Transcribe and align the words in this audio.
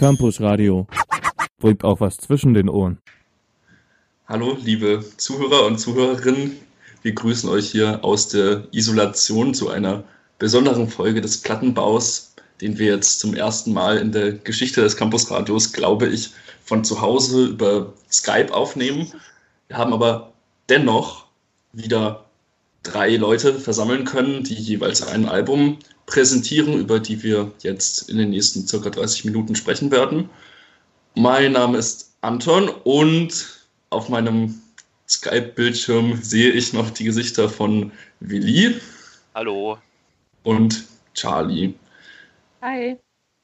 Campus 0.00 0.40
Radio. 0.40 0.86
Bringt 1.58 1.84
auch 1.84 2.00
was 2.00 2.16
zwischen 2.16 2.54
den 2.54 2.70
Ohren. 2.70 2.96
Hallo, 4.26 4.56
liebe 4.64 5.04
Zuhörer 5.18 5.66
und 5.66 5.78
Zuhörerinnen. 5.78 6.56
Wir 7.02 7.12
grüßen 7.12 7.50
euch 7.50 7.70
hier 7.70 8.02
aus 8.02 8.28
der 8.28 8.66
Isolation 8.72 9.52
zu 9.52 9.68
einer 9.68 10.04
besonderen 10.38 10.88
Folge 10.88 11.20
des 11.20 11.42
Plattenbaus, 11.42 12.34
den 12.62 12.78
wir 12.78 12.94
jetzt 12.94 13.20
zum 13.20 13.34
ersten 13.34 13.74
Mal 13.74 13.98
in 13.98 14.10
der 14.10 14.32
Geschichte 14.32 14.80
des 14.80 14.96
Campusradios, 14.96 15.70
glaube 15.74 16.06
ich, 16.06 16.30
von 16.64 16.82
zu 16.82 17.02
Hause 17.02 17.48
über 17.48 17.92
Skype 18.10 18.54
aufnehmen. 18.54 19.12
Wir 19.68 19.76
haben 19.76 19.92
aber 19.92 20.32
dennoch 20.70 21.26
wieder 21.74 22.24
drei 22.82 23.16
Leute 23.16 23.54
versammeln 23.54 24.04
können, 24.04 24.44
die 24.44 24.54
jeweils 24.54 25.06
ein 25.06 25.26
Album 25.26 25.78
präsentieren, 26.06 26.78
über 26.78 26.98
die 26.98 27.22
wir 27.22 27.52
jetzt 27.62 28.08
in 28.08 28.18
den 28.18 28.30
nächsten 28.30 28.66
circa 28.66 28.90
30 28.90 29.24
Minuten 29.24 29.54
sprechen 29.54 29.90
werden. 29.90 30.28
Mein 31.14 31.52
Name 31.52 31.78
ist 31.78 32.14
Anton 32.20 32.68
und 32.68 33.60
auf 33.90 34.08
meinem 34.08 34.60
Skype-Bildschirm 35.08 36.20
sehe 36.22 36.50
ich 36.52 36.72
noch 36.72 36.90
die 36.90 37.04
Gesichter 37.04 37.48
von 37.48 37.92
Willi. 38.20 38.76
Hallo. 39.34 39.78
Und 40.44 40.84
Charlie. 41.14 41.74
Hi. 42.62 42.96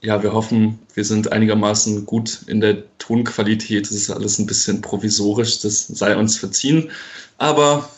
Ja, 0.03 0.23
wir 0.23 0.33
hoffen, 0.33 0.79
wir 0.95 1.05
sind 1.05 1.33
einigermaßen 1.33 2.07
gut 2.07 2.43
in 2.47 2.61
der 2.61 2.85
Tonqualität. 2.99 3.87
Das 3.87 3.97
ist 3.97 4.11
alles 4.11 4.39
ein 4.39 4.47
bisschen 4.47 4.81
provisorisch, 4.81 5.61
das 5.61 5.87
sei 5.87 6.17
uns 6.17 6.39
verziehen. 6.39 6.91
Aber 7.39 7.89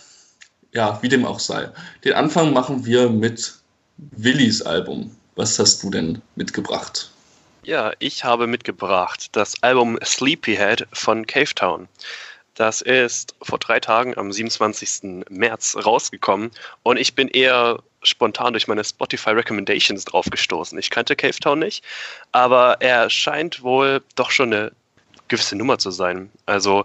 ja, 0.72 0.98
wie 1.02 1.08
dem 1.08 1.24
auch 1.24 1.40
sei. 1.40 1.70
Den 2.04 2.14
Anfang 2.14 2.52
machen 2.52 2.84
wir 2.84 3.08
mit 3.08 3.54
Willis 3.96 4.62
Album. 4.62 5.14
Was 5.36 5.58
hast 5.58 5.82
du 5.82 5.90
denn 5.90 6.20
mitgebracht? 6.36 7.10
Ja, 7.62 7.92
ich 7.98 8.24
habe 8.24 8.46
mitgebracht 8.46 9.28
das 9.32 9.62
Album 9.62 9.98
Sleepyhead 10.04 10.86
von 10.92 11.26
Cavetown. 11.26 11.88
Das 12.54 12.80
ist 12.80 13.34
vor 13.42 13.58
drei 13.58 13.78
Tagen 13.78 14.16
am 14.18 14.32
27. 14.32 15.24
März 15.28 15.76
rausgekommen 15.76 16.50
und 16.82 16.96
ich 16.96 17.14
bin 17.14 17.28
eher 17.28 17.80
spontan 18.02 18.52
durch 18.52 18.68
meine 18.68 18.84
Spotify 18.84 19.30
Recommendations 19.30 20.04
draufgestoßen. 20.04 20.78
Ich 20.78 20.90
kannte 20.90 21.14
Cavetown 21.14 21.60
nicht, 21.60 21.84
aber 22.32 22.80
er 22.80 23.10
scheint 23.10 23.62
wohl 23.62 24.02
doch 24.16 24.30
schon 24.30 24.52
eine 24.52 24.72
gewisse 25.28 25.56
Nummer 25.56 25.78
zu 25.78 25.90
sein. 25.90 26.30
Also 26.46 26.84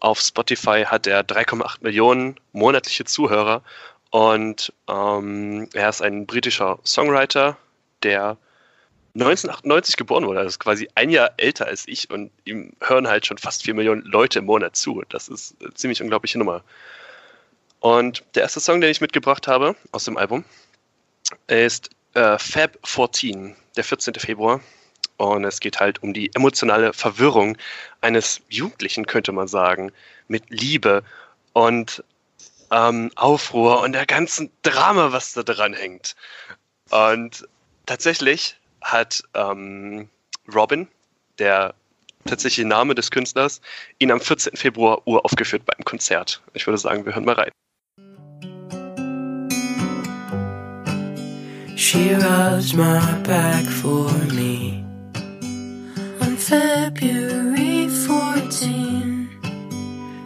auf 0.00 0.20
Spotify 0.20 0.84
hat 0.86 1.06
er 1.06 1.22
3,8 1.22 1.78
Millionen 1.82 2.36
monatliche 2.52 3.04
Zuhörer 3.04 3.62
und 4.10 4.72
ähm, 4.88 5.68
er 5.72 5.88
ist 5.88 6.02
ein 6.02 6.26
britischer 6.26 6.78
Songwriter, 6.84 7.56
der 8.02 8.36
1998 9.14 9.96
geboren 9.96 10.26
wurde, 10.26 10.40
also 10.40 10.58
quasi 10.58 10.88
ein 10.94 11.10
Jahr 11.10 11.32
älter 11.36 11.66
als 11.66 11.86
ich 11.86 12.10
und 12.10 12.30
ihm 12.44 12.72
hören 12.80 13.08
halt 13.08 13.26
schon 13.26 13.38
fast 13.38 13.64
4 13.64 13.74
Millionen 13.74 14.02
Leute 14.02 14.38
im 14.38 14.46
Monat 14.46 14.76
zu. 14.76 15.02
Das 15.08 15.28
ist 15.28 15.56
eine 15.60 15.74
ziemlich 15.74 16.02
unglaubliche 16.02 16.38
Nummer. 16.38 16.62
Und 17.80 18.24
der 18.34 18.42
erste 18.42 18.60
Song, 18.60 18.80
den 18.80 18.90
ich 18.90 19.00
mitgebracht 19.00 19.48
habe 19.48 19.74
aus 19.90 20.04
dem 20.04 20.16
Album, 20.16 20.44
ist 21.46 21.90
äh, 22.14 22.38
Fab 22.38 22.78
14, 22.84 23.56
der 23.76 23.84
14. 23.84 24.14
Februar. 24.14 24.60
Und 25.20 25.44
es 25.44 25.60
geht 25.60 25.80
halt 25.80 26.02
um 26.02 26.14
die 26.14 26.34
emotionale 26.34 26.94
Verwirrung 26.94 27.58
eines 28.00 28.40
Jugendlichen, 28.48 29.04
könnte 29.04 29.32
man 29.32 29.48
sagen, 29.48 29.92
mit 30.28 30.48
Liebe 30.48 31.02
und 31.52 32.02
ähm, 32.70 33.10
Aufruhr 33.16 33.82
und 33.82 33.92
der 33.92 34.06
ganzen 34.06 34.50
Drama, 34.62 35.12
was 35.12 35.34
da 35.34 35.42
dran 35.42 35.74
hängt. 35.74 36.16
Und 36.88 37.46
tatsächlich 37.84 38.56
hat 38.80 39.22
ähm, 39.34 40.08
Robin, 40.54 40.88
der 41.38 41.74
tatsächliche 42.24 42.66
Name 42.66 42.94
des 42.94 43.10
Künstlers, 43.10 43.60
ihn 43.98 44.10
am 44.10 44.22
14. 44.22 44.56
Februar 44.56 45.06
uraufgeführt 45.06 45.66
beim 45.66 45.84
Konzert. 45.84 46.40
Ich 46.54 46.66
würde 46.66 46.78
sagen, 46.78 47.04
wir 47.04 47.14
hören 47.14 47.26
mal 47.26 47.34
rein. 47.34 47.50
She 51.76 52.14
rubs 52.14 52.72
my 52.72 53.00
back 53.22 53.66
for 53.66 54.10
me 54.32 54.89
February 56.50 57.86
14. 57.88 59.30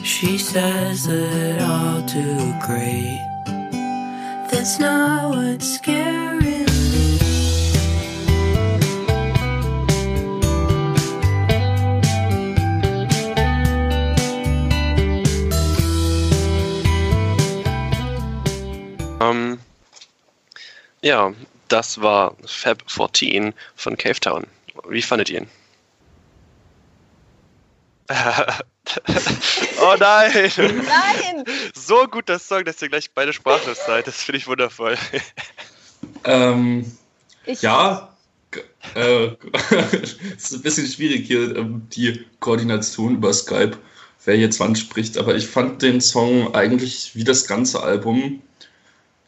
She 0.02 0.38
says 0.38 1.04
that 1.06 1.60
I'll 1.60 2.00
do 2.06 2.54
great. 2.64 3.20
That's 4.50 4.78
not 4.78 5.36
what's 5.36 5.74
scaring 5.74 6.40
me. 6.40 7.18
Ähm, 19.20 19.58
ja, 21.02 21.34
das 21.68 22.00
war 22.00 22.34
Fab 22.46 22.82
14 22.86 23.52
von 23.76 23.98
Cavetown. 23.98 24.46
Wie 24.88 25.02
fandet 25.02 25.28
ihr 25.28 25.42
ihn? 25.42 25.63
oh 29.80 29.94
nein! 29.98 30.52
Nein! 30.56 31.44
So 31.74 32.06
gut 32.06 32.28
das 32.28 32.46
Song, 32.46 32.64
dass 32.64 32.82
ihr 32.82 32.88
gleich 32.88 33.10
beide 33.12 33.32
sprachlos 33.32 33.78
seid. 33.86 34.06
Das 34.06 34.22
finde 34.22 34.38
ich 34.38 34.46
wundervoll. 34.46 34.96
Ähm, 36.24 36.90
ja, 37.46 38.14
äh, 38.94 39.26
es 39.96 40.16
ist 40.36 40.52
ein 40.52 40.62
bisschen 40.62 40.86
schwierig 40.86 41.26
hier, 41.26 41.56
ähm, 41.56 41.86
die 41.92 42.24
Koordination 42.40 43.16
über 43.16 43.32
Skype, 43.32 43.78
wer 44.24 44.36
jetzt 44.36 44.60
wann 44.60 44.76
spricht, 44.76 45.16
aber 45.16 45.34
ich 45.34 45.46
fand 45.46 45.82
den 45.82 46.00
Song 46.00 46.54
eigentlich 46.54 47.14
wie 47.14 47.24
das 47.24 47.46
ganze 47.46 47.82
Album 47.82 48.42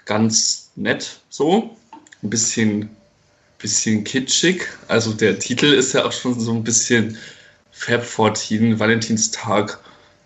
ganz 0.04 0.70
nett 0.76 1.20
so. 1.28 1.76
Ein 2.22 2.31
bisschen, 2.31 2.91
bisschen 3.59 4.04
kitschig. 4.04 4.66
Also 4.88 5.12
der 5.12 5.38
Titel 5.38 5.66
ist 5.66 5.92
ja 5.92 6.04
auch 6.04 6.12
schon 6.12 6.38
so 6.38 6.53
ein 6.53 6.65
bisschen 6.65 7.19
Fab 7.78 8.03
14, 8.03 8.81
Valentinstag. 8.81 9.78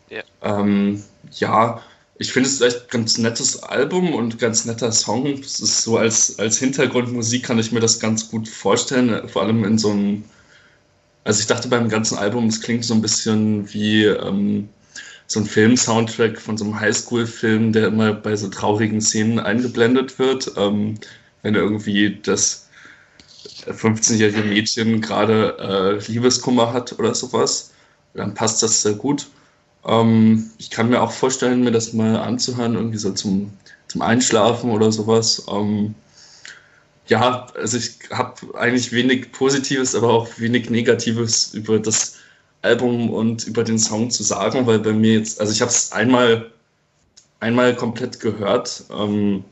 Ja. 0.09 0.22
Ähm, 0.41 1.03
ja, 1.33 1.83
ich 2.16 2.33
finde 2.33 2.49
es 2.49 2.61
echt 2.61 2.83
ein 2.83 2.88
ganz 2.91 3.19
nettes 3.19 3.61
Album 3.65 4.15
und 4.15 4.38
ganz 4.38 4.65
netter 4.66 4.93
Song. 4.93 5.27
Es 5.27 5.59
ist 5.59 5.83
so 5.83 5.99
als, 5.99 6.39
als 6.39 6.59
Hintergrundmusik 6.59 7.43
kann 7.43 7.59
ich 7.59 7.72
mir 7.72 7.81
das 7.81 7.99
ganz 7.99 8.31
gut 8.31 8.49
vorstellen, 8.49 9.28
vor 9.28 9.43
allem 9.43 9.65
in 9.65 9.78
so 9.78 9.91
einem. 9.91 10.25
Also 11.25 11.41
ich 11.41 11.49
dachte 11.49 11.69
beim 11.69 11.89
ganzen 11.89 12.16
Album, 12.16 12.47
es 12.47 12.60
klingt 12.60 12.84
so 12.84 12.94
ein 12.94 13.03
bisschen 13.03 13.71
wie 13.75 14.05
ähm, 14.05 14.69
so 15.27 15.41
ein 15.41 15.47
Film-Soundtrack 15.47 16.41
von 16.41 16.56
so 16.56 16.65
einem 16.65 16.78
Highschool-Film, 16.78 17.72
der 17.72 17.89
immer 17.89 18.12
bei 18.12 18.37
so 18.37 18.49
traurigen 18.49 19.00
Szenen 19.00 19.41
eingeblendet 19.41 20.19
wird, 20.19 20.53
ähm, 20.56 20.99
wenn 21.43 21.56
irgendwie 21.56 22.21
das 22.22 22.70
15-jährige 23.66 24.43
Mädchen 24.43 25.00
gerade 25.00 25.56
äh, 25.59 26.10
Liebeskummer 26.10 26.72
hat 26.72 26.98
oder 26.98 27.15
sowas, 27.15 27.72
dann 28.15 28.34
passt 28.34 28.62
das 28.62 28.82
sehr 28.82 28.94
gut. 28.94 29.28
Ähm, 29.87 30.50
ich 30.59 30.71
kann 30.71 30.91
mir 30.91 31.00
auch 31.00 31.12
vorstellen, 31.12 31.62
mir 31.62 31.72
das 31.72 31.93
mal 31.93 32.16
anzuhören, 32.16 32.75
irgendwie 32.75 32.98
so 32.98 33.12
zum, 33.12 33.53
zum 33.88 34.03
Einschlafen 34.03 34.71
oder 34.71 34.93
sowas. 34.93 35.44
Ähm, 35.50 35.94
ja, 37.06 37.47
also 37.54 37.76
ich 37.76 37.98
habe 38.10 38.54
eigentlich 38.59 38.93
wenig 38.93 39.32
Positives, 39.32 39.94
aber 39.94 40.10
auch 40.10 40.28
wenig 40.38 40.71
Negatives 40.71 41.54
über 41.54 41.78
das 41.78 42.16
Album 42.62 43.10
und 43.10 43.47
über 43.47 43.65
den 43.65 43.78
Song 43.78 44.10
zu 44.10 44.22
sagen, 44.22 44.66
weil 44.66 44.78
bei 44.78 44.92
mir 44.92 45.15
jetzt, 45.15 45.41
also 45.41 45.53
ich 45.53 45.60
habe 45.60 45.71
es 45.71 45.92
einmal, 45.92 46.53
einmal 47.41 47.75
komplett 47.75 48.21
gehört, 48.21 48.84
ähm, 48.91 49.44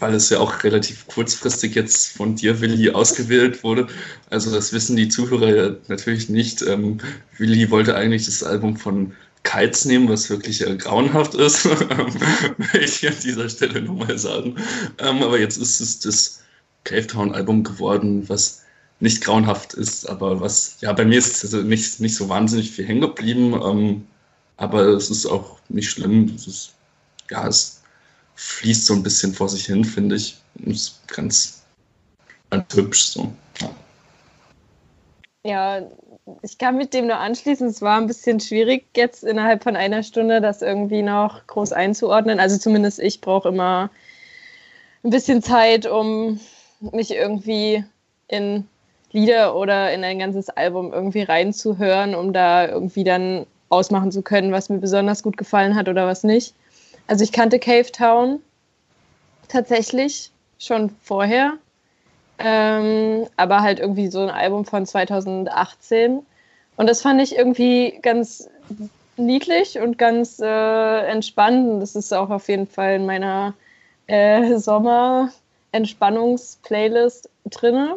weil 0.00 0.14
es 0.14 0.30
ja 0.30 0.38
auch 0.38 0.62
relativ 0.64 1.06
kurzfristig 1.06 1.74
jetzt 1.74 2.16
von 2.16 2.34
dir, 2.34 2.60
Willi, 2.60 2.90
ausgewählt 2.90 3.62
wurde. 3.62 3.86
Also 4.30 4.50
das 4.52 4.72
wissen 4.72 4.96
die 4.96 5.08
Zuhörer 5.08 5.54
ja 5.54 5.76
natürlich 5.88 6.28
nicht. 6.28 6.62
Ähm, 6.62 6.98
Willi 7.36 7.70
wollte 7.70 7.94
eigentlich 7.94 8.26
das 8.26 8.42
Album 8.42 8.76
von 8.76 9.12
Kites 9.44 9.84
nehmen, 9.84 10.08
was 10.08 10.28
wirklich 10.30 10.66
äh, 10.66 10.76
grauenhaft 10.76 11.34
ist, 11.34 11.64
will 11.64 12.82
ich 12.82 13.06
an 13.06 13.14
dieser 13.22 13.48
Stelle 13.48 13.80
nur 13.80 14.06
mal 14.06 14.18
sagen. 14.18 14.56
Ähm, 14.98 15.22
aber 15.22 15.38
jetzt 15.38 15.56
ist 15.56 15.80
es 15.80 16.00
das 16.00 16.42
Cavetown-Album 16.84 17.64
geworden, 17.64 18.28
was 18.28 18.62
nicht 19.00 19.22
grauenhaft 19.22 19.74
ist, 19.74 20.08
aber 20.08 20.40
was, 20.40 20.76
ja, 20.80 20.92
bei 20.92 21.04
mir 21.04 21.18
ist 21.18 21.44
also 21.44 21.62
nicht, 21.62 22.00
nicht 22.00 22.16
so 22.16 22.28
wahnsinnig 22.28 22.72
viel 22.72 22.86
hängen 22.86 23.00
geblieben, 23.00 23.54
ähm, 23.54 24.06
aber 24.56 24.88
es 24.88 25.08
ist 25.08 25.26
auch 25.26 25.58
nicht 25.68 25.88
schlimm. 25.88 26.32
Es 26.34 26.46
ist, 26.46 26.72
ja, 27.30 27.46
es 27.46 27.77
fließt 28.38 28.86
so 28.86 28.94
ein 28.94 29.02
bisschen 29.02 29.34
vor 29.34 29.48
sich 29.48 29.66
hin, 29.66 29.84
finde 29.84 30.14
ich. 30.14 30.36
Ist 30.64 31.06
ganz, 31.08 31.64
ganz 32.50 32.72
hübsch 32.72 33.06
so. 33.06 33.32
Ja. 33.60 33.70
ja, 35.80 35.86
ich 36.42 36.56
kann 36.56 36.76
mit 36.76 36.94
dem 36.94 37.08
nur 37.08 37.16
anschließen. 37.16 37.66
Es 37.66 37.82
war 37.82 38.00
ein 38.00 38.06
bisschen 38.06 38.38
schwierig, 38.38 38.86
jetzt 38.96 39.24
innerhalb 39.24 39.64
von 39.64 39.74
einer 39.74 40.04
Stunde 40.04 40.40
das 40.40 40.62
irgendwie 40.62 41.02
noch 41.02 41.44
groß 41.48 41.72
einzuordnen. 41.72 42.38
Also 42.38 42.58
zumindest 42.58 43.00
ich 43.00 43.20
brauche 43.20 43.48
immer 43.48 43.90
ein 45.02 45.10
bisschen 45.10 45.42
Zeit, 45.42 45.86
um 45.86 46.38
mich 46.92 47.10
irgendwie 47.10 47.84
in 48.28 48.68
Lieder 49.10 49.56
oder 49.56 49.92
in 49.92 50.04
ein 50.04 50.20
ganzes 50.20 50.48
Album 50.48 50.92
irgendwie 50.92 51.22
reinzuhören, 51.22 52.14
um 52.14 52.32
da 52.32 52.68
irgendwie 52.68 53.02
dann 53.02 53.46
ausmachen 53.68 54.12
zu 54.12 54.22
können, 54.22 54.52
was 54.52 54.68
mir 54.68 54.78
besonders 54.78 55.24
gut 55.24 55.36
gefallen 55.36 55.74
hat 55.74 55.88
oder 55.88 56.06
was 56.06 56.22
nicht. 56.22 56.54
Also 57.08 57.24
ich 57.24 57.32
kannte 57.32 57.58
Cave 57.58 57.90
Town 57.90 58.40
tatsächlich 59.48 60.30
schon 60.58 60.90
vorher, 61.02 61.54
ähm, 62.38 63.26
aber 63.36 63.62
halt 63.62 63.80
irgendwie 63.80 64.08
so 64.08 64.20
ein 64.20 64.28
Album 64.30 64.66
von 64.66 64.86
2018. 64.86 66.24
Und 66.76 66.88
das 66.88 67.02
fand 67.02 67.20
ich 67.20 67.36
irgendwie 67.36 67.98
ganz 68.02 68.48
niedlich 69.16 69.80
und 69.80 69.98
ganz 69.98 70.38
äh, 70.38 71.06
entspannend. 71.06 71.82
Das 71.82 71.96
ist 71.96 72.12
auch 72.12 72.30
auf 72.30 72.48
jeden 72.48 72.68
Fall 72.68 72.94
in 72.96 73.06
meiner 73.06 73.54
äh, 74.06 74.58
Sommer-Entspannungs-Playlist 74.58 77.30
drin. 77.46 77.94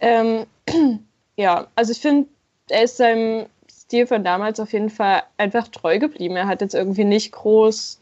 Ähm, 0.00 0.46
ja, 1.36 1.66
also 1.74 1.90
ich 1.90 1.98
finde, 1.98 2.28
er 2.68 2.84
ist 2.84 2.98
seinem 2.98 3.46
Stil 3.88 4.06
von 4.06 4.22
damals 4.22 4.60
auf 4.60 4.74
jeden 4.74 4.90
Fall 4.90 5.22
einfach 5.38 5.66
treu 5.68 5.98
geblieben. 5.98 6.36
Er 6.36 6.46
hat 6.46 6.60
jetzt 6.60 6.74
irgendwie 6.74 7.04
nicht 7.04 7.32
groß 7.32 7.98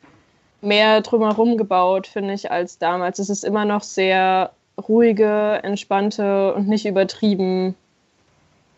mehr 0.61 1.01
drumherum 1.01 1.57
gebaut, 1.57 2.09
finde 2.09 2.35
ich, 2.35 2.51
als 2.51 2.79
damals. 2.79 3.21
Es 3.21 3.31
ist 3.31 3.45
immer 3.45 3.65
noch 3.65 3.85
sehr 3.85 4.51
ruhige, 4.89 5.61
entspannte 5.63 6.55
und 6.55 6.67
nicht 6.67 6.87
übertrieben 6.87 7.77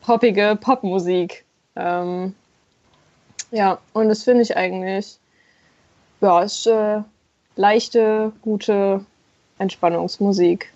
poppige 0.03 0.59
Popmusik. 0.61 1.47
Ähm, 1.77 2.35
ja, 3.53 3.79
und 3.95 4.11
das 4.11 4.25
finde 4.25 4.43
ich 4.43 4.55
eigentlich, 4.55 5.17
ja, 6.21 6.43
ist 6.43 6.67
äh, 6.67 7.01
leichte, 7.57 8.33
gute 8.43 9.03
Entspannungsmusik. 9.57 10.71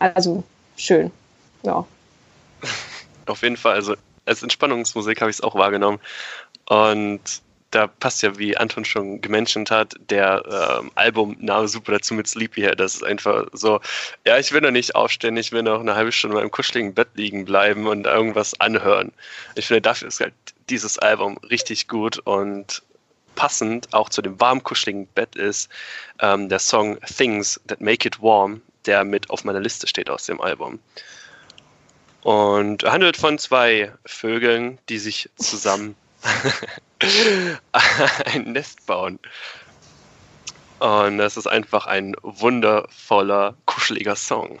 Also 0.00 0.42
schön, 0.76 1.12
ja. 1.62 1.86
Auf 3.26 3.42
jeden 3.42 3.56
Fall, 3.56 3.74
also 3.74 3.94
als 4.28 4.42
Entspannungsmusik 4.42 5.20
habe 5.20 5.30
ich 5.30 5.38
es 5.38 5.42
auch 5.42 5.54
wahrgenommen. 5.54 5.98
Und 6.66 7.42
da 7.70 7.86
passt 7.86 8.22
ja, 8.22 8.38
wie 8.38 8.56
Anton 8.56 8.84
schon 8.84 9.20
gemenschent 9.20 9.70
hat, 9.70 9.94
der 10.08 10.42
ähm, 10.80 10.90
Albumname 10.94 11.68
super 11.68 11.92
dazu 11.92 12.14
mit 12.14 12.26
Sleepyhead. 12.26 12.80
Das 12.80 12.94
ist 12.94 13.04
einfach 13.04 13.46
so, 13.52 13.80
ja, 14.26 14.38
ich 14.38 14.52
will 14.52 14.62
noch 14.62 14.70
nicht 14.70 14.94
aufstehen, 14.94 15.36
ich 15.36 15.52
will 15.52 15.62
noch 15.62 15.80
eine 15.80 15.94
halbe 15.94 16.12
Stunde 16.12 16.40
im 16.40 16.50
kuscheligen 16.50 16.94
Bett 16.94 17.08
liegen 17.14 17.44
bleiben 17.44 17.86
und 17.86 18.06
irgendwas 18.06 18.58
anhören. 18.60 19.12
Ich 19.54 19.66
finde, 19.66 19.82
dafür 19.82 20.08
ist 20.08 20.20
halt 20.20 20.34
dieses 20.70 20.98
Album 20.98 21.36
richtig 21.50 21.88
gut 21.88 22.18
und 22.18 22.82
passend 23.34 23.92
auch 23.92 24.08
zu 24.08 24.22
dem 24.22 24.40
warm 24.40 24.62
kuscheligen 24.62 25.06
Bett 25.08 25.36
ist 25.36 25.70
ähm, 26.20 26.48
der 26.48 26.58
Song 26.58 26.98
Things 27.02 27.60
That 27.66 27.80
Make 27.80 28.08
It 28.08 28.22
Warm, 28.22 28.62
der 28.86 29.04
mit 29.04 29.28
auf 29.30 29.44
meiner 29.44 29.60
Liste 29.60 29.86
steht 29.86 30.10
aus 30.10 30.24
dem 30.24 30.40
Album. 30.40 30.80
Und 32.22 32.84
handelt 32.84 33.16
von 33.16 33.38
zwei 33.38 33.92
Vögeln, 34.04 34.78
die 34.88 34.98
sich 34.98 35.30
zusammen 35.36 35.94
ein 38.24 38.52
Nest 38.52 38.86
bauen. 38.86 39.18
Und 40.80 41.18
das 41.18 41.36
ist 41.36 41.46
einfach 41.46 41.86
ein 41.86 42.14
wundervoller, 42.22 43.54
kuscheliger 43.66 44.16
Song. 44.16 44.60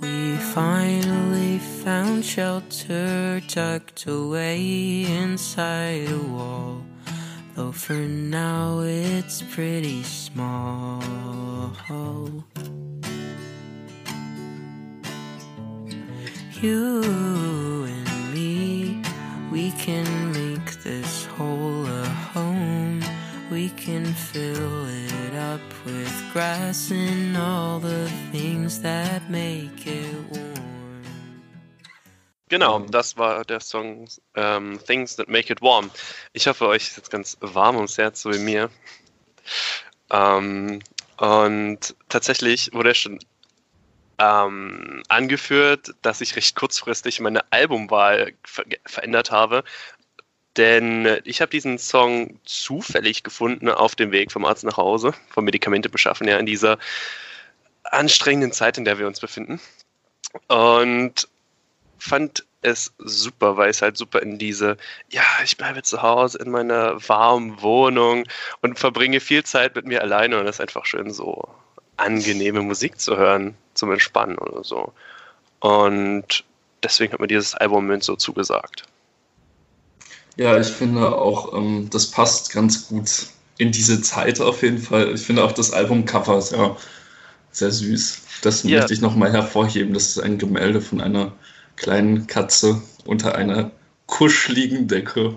We 0.00 0.36
finally 0.52 1.58
found 1.82 2.22
shelter 2.22 3.40
tucked 3.48 4.06
away 4.06 5.06
inside 5.08 6.10
a 6.10 6.18
wall. 6.18 6.82
Though 7.54 7.72
for 7.72 7.94
now 7.94 8.80
it's 8.80 9.42
pretty 9.42 10.02
small. 10.02 11.00
You 16.62 17.02
and 17.84 18.32
me, 18.32 19.02
we 19.52 19.72
can 19.72 20.32
make 20.32 20.82
this 20.82 21.26
whole 21.36 21.84
a 21.84 22.04
home. 22.32 23.02
We 23.50 23.68
can 23.70 24.06
fill 24.06 24.86
it 24.86 25.34
up 25.34 25.60
with 25.84 26.10
grass 26.32 26.90
and 26.90 27.36
all 27.36 27.78
the 27.78 28.10
things 28.32 28.80
that 28.80 29.28
make 29.28 29.86
it 29.86 30.14
warm. 30.30 31.02
Genau, 32.48 32.78
das 32.78 33.18
war 33.18 33.44
der 33.44 33.60
Song 33.60 34.08
ähm, 34.34 34.78
Things 34.86 35.16
That 35.16 35.28
Make 35.28 35.52
It 35.52 35.60
Warm. 35.60 35.90
Ich 36.32 36.46
hoffe, 36.46 36.68
euch 36.68 36.84
ist 36.84 36.96
jetzt 36.96 37.10
ganz 37.10 37.36
warm 37.40 37.76
ums 37.76 37.98
Herz, 37.98 38.22
so 38.22 38.32
wie 38.32 38.38
mir. 38.38 38.70
Ähm, 40.10 40.80
und 41.18 41.94
tatsächlich 42.08 42.72
wurde 42.72 42.90
er 42.90 42.94
schon 42.94 43.18
ähm, 44.18 45.02
angeführt, 45.08 45.94
dass 46.02 46.20
ich 46.20 46.36
recht 46.36 46.56
kurzfristig 46.56 47.20
meine 47.20 47.40
Albumwahl 47.52 48.32
ver 48.44 48.64
verändert 48.84 49.30
habe. 49.30 49.64
Denn 50.56 51.20
ich 51.24 51.42
habe 51.42 51.50
diesen 51.50 51.78
Song 51.78 52.40
zufällig 52.44 53.22
gefunden 53.22 53.68
auf 53.68 53.94
dem 53.94 54.10
Weg 54.10 54.32
vom 54.32 54.46
Arzt 54.46 54.64
nach 54.64 54.78
Hause, 54.78 55.12
vom 55.28 55.44
Medikamente 55.44 55.90
beschaffen, 55.90 56.26
ja, 56.26 56.38
in 56.38 56.46
dieser 56.46 56.78
anstrengenden 57.84 58.52
Zeit, 58.52 58.78
in 58.78 58.86
der 58.86 58.98
wir 58.98 59.06
uns 59.06 59.20
befinden. 59.20 59.60
Und 60.48 61.28
fand 61.98 62.46
es 62.62 62.92
super, 62.98 63.56
weil 63.56 63.70
es 63.70 63.82
halt 63.82 63.96
super 63.96 64.22
in 64.22 64.38
diese, 64.38 64.76
ja, 65.10 65.22
ich 65.44 65.56
bleibe 65.56 65.82
zu 65.82 66.02
Hause 66.02 66.38
in 66.38 66.50
meiner 66.50 67.06
warmen 67.08 67.60
Wohnung 67.62 68.24
und 68.60 68.78
verbringe 68.78 69.20
viel 69.20 69.44
Zeit 69.44 69.76
mit 69.76 69.86
mir 69.86 70.02
alleine 70.02 70.38
und 70.38 70.46
das 70.46 70.56
ist 70.56 70.60
einfach 70.60 70.86
schön 70.86 71.12
so 71.12 71.48
angenehme 71.96 72.62
Musik 72.62 72.98
zu 72.98 73.16
hören, 73.16 73.56
zum 73.76 73.92
Entspannen 73.92 74.38
oder 74.38 74.64
so. 74.64 74.92
Und 75.60 76.44
deswegen 76.82 77.12
hat 77.12 77.20
mir 77.20 77.26
dieses 77.26 77.54
Album 77.54 78.00
so 78.00 78.16
zugesagt. 78.16 78.84
Ja, 80.36 80.58
ich 80.58 80.68
finde 80.68 81.16
auch, 81.16 81.54
ähm, 81.54 81.88
das 81.90 82.10
passt 82.10 82.52
ganz 82.52 82.88
gut 82.88 83.28
in 83.58 83.72
diese 83.72 84.02
Zeit 84.02 84.40
auf 84.40 84.62
jeden 84.62 84.78
Fall. 84.78 85.14
Ich 85.14 85.22
finde 85.22 85.42
auch 85.42 85.52
das 85.52 85.72
Albumcover 85.72 86.42
sehr, 86.42 86.76
sehr 87.52 87.70
süß. 87.70 88.22
Das 88.42 88.62
ja. 88.62 88.78
möchte 88.78 88.92
ich 88.92 89.00
nochmal 89.00 89.32
hervorheben. 89.32 89.94
Das 89.94 90.08
ist 90.08 90.18
ein 90.18 90.36
Gemälde 90.36 90.82
von 90.82 91.00
einer 91.00 91.32
kleinen 91.76 92.26
Katze 92.26 92.82
unter 93.06 93.34
einer 93.34 93.70
kuscheligen 94.06 94.88
Decke. 94.88 95.28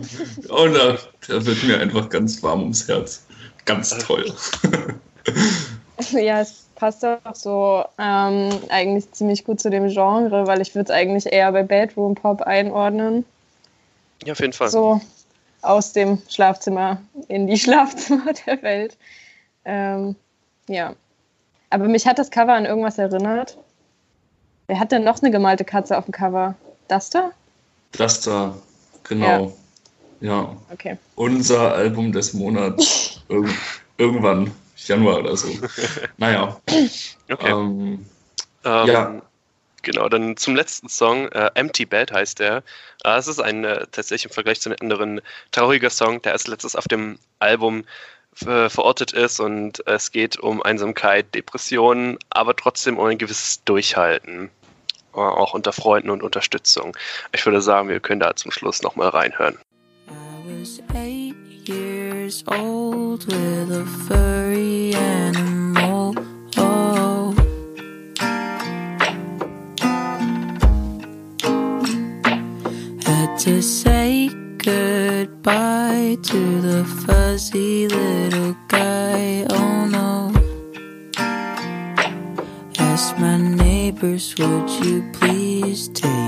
Und 0.50 0.74
da, 0.74 0.98
da 1.28 1.46
wird 1.46 1.64
mir 1.64 1.80
einfach 1.80 2.10
ganz 2.10 2.44
warm 2.44 2.62
ums 2.62 2.88
Herz. 2.88 3.26
Ganz 3.66 3.90
toll. 3.90 4.34
Ja, 6.12 6.40
es 6.40 6.59
passt 6.80 7.06
auch 7.06 7.36
so 7.36 7.84
ähm, 8.00 8.50
eigentlich 8.70 9.12
ziemlich 9.12 9.44
gut 9.44 9.60
zu 9.60 9.70
dem 9.70 9.88
Genre, 9.90 10.48
weil 10.48 10.62
ich 10.62 10.74
würde 10.74 10.92
es 10.92 10.98
eigentlich 10.98 11.32
eher 11.32 11.52
bei 11.52 11.64
Bedroom 11.64 12.16
Pop 12.16 12.42
einordnen. 12.42 13.26
Ja, 14.24 14.32
auf 14.32 14.40
jeden 14.40 14.54
Fall. 14.54 14.70
So 14.70 15.02
aus 15.62 15.92
dem 15.94 16.22
Schlafzimmer 16.30 17.02
in 17.28 17.48
die 17.48 17.58
Schlafzimmer 17.60 18.34
der 18.46 18.62
Welt. 18.64 18.98
Ähm, 19.66 20.16
ja. 20.68 20.96
Aber 21.70 21.88
mich 21.88 22.08
hat 22.08 22.18
das 22.18 22.32
Cover 22.32 22.54
an 22.54 22.66
irgendwas 22.66 22.98
erinnert. 22.98 23.58
Wer 24.68 24.80
hat 24.80 24.92
denn 24.92 25.04
noch 25.04 25.22
eine 25.22 25.32
gemalte 25.32 25.66
Katze 25.66 25.98
auf 25.98 26.06
dem 26.06 26.14
Cover? 26.14 26.56
Das 26.88 27.10
da? 27.10 27.32
Das 27.92 28.22
da, 28.22 28.56
genau. 29.04 29.54
Ja. 30.22 30.30
ja. 30.30 30.58
Okay. 30.72 30.98
Unser 31.16 31.74
Album 31.74 32.12
des 32.12 32.34
Monats. 32.34 33.22
Ir 33.30 33.46
irgendwann. 33.98 34.52
Januar 34.88 35.20
oder 35.20 35.36
so. 35.38 35.50
Naja. 36.18 36.60
Okay. 37.30 37.52
Ähm, 37.52 38.06
ähm, 38.64 38.88
ja. 38.88 39.22
Genau, 39.82 40.10
dann 40.10 40.36
zum 40.36 40.56
letzten 40.56 40.90
Song, 40.90 41.30
äh, 41.30 41.52
Empty 41.54 41.86
Bed 41.86 42.12
heißt 42.12 42.40
der. 42.40 42.64
Äh, 43.04 43.18
es 43.18 43.28
ist 43.28 43.40
ein 43.40 43.64
äh, 43.64 43.86
tatsächlich 43.92 44.26
im 44.26 44.32
Vergleich 44.32 44.60
zu 44.60 44.70
den 44.70 44.82
anderen 44.82 45.22
trauriger 45.52 45.90
Song, 45.90 46.22
der 46.22 46.34
als 46.34 46.48
letztes 46.48 46.76
auf 46.76 46.88
dem 46.88 47.18
Album 47.40 47.86
äh, 48.46 48.70
verortet 48.70 49.14
ist 49.14 49.40
und 49.40 49.86
es 49.88 50.12
geht 50.12 50.38
um 50.38 50.62
Einsamkeit, 50.62 51.34
Depressionen, 51.34 52.18
aber 52.30 52.56
trotzdem 52.56 52.98
um 52.98 53.06
ein 53.06 53.18
gewisses 53.18 53.64
Durchhalten. 53.64 54.50
Äh, 55.14 55.20
auch 55.20 55.54
unter 55.54 55.74
Freunden 55.74 56.10
und 56.10 56.24
Unterstützung. 56.24 56.96
Ich 57.32 57.46
würde 57.46 57.62
sagen, 57.62 57.90
wir 57.90 58.00
können 58.00 58.20
da 58.20 58.36
zum 58.36 58.52
Schluss 58.52 58.82
nochmal 58.82 59.10
reinhören. 59.10 59.58
Old 62.48 63.26
with 63.26 63.72
a 63.72 63.86
furry 64.08 64.94
animal. 64.94 66.16
Oh. 66.58 67.36
Had 73.06 73.38
to 73.40 73.62
say 73.62 74.30
goodbye 74.58 76.18
to 76.24 76.62
the 76.62 76.86
fuzzy 77.06 77.88
little 77.88 78.56
guy. 78.68 79.46
Oh 79.50 79.86
no. 79.86 80.32
Ask 82.80 83.18
my 83.18 83.38
neighbors, 83.38 84.36
would 84.38 84.70
you 84.84 85.04
please 85.14 85.90
take 85.90 86.19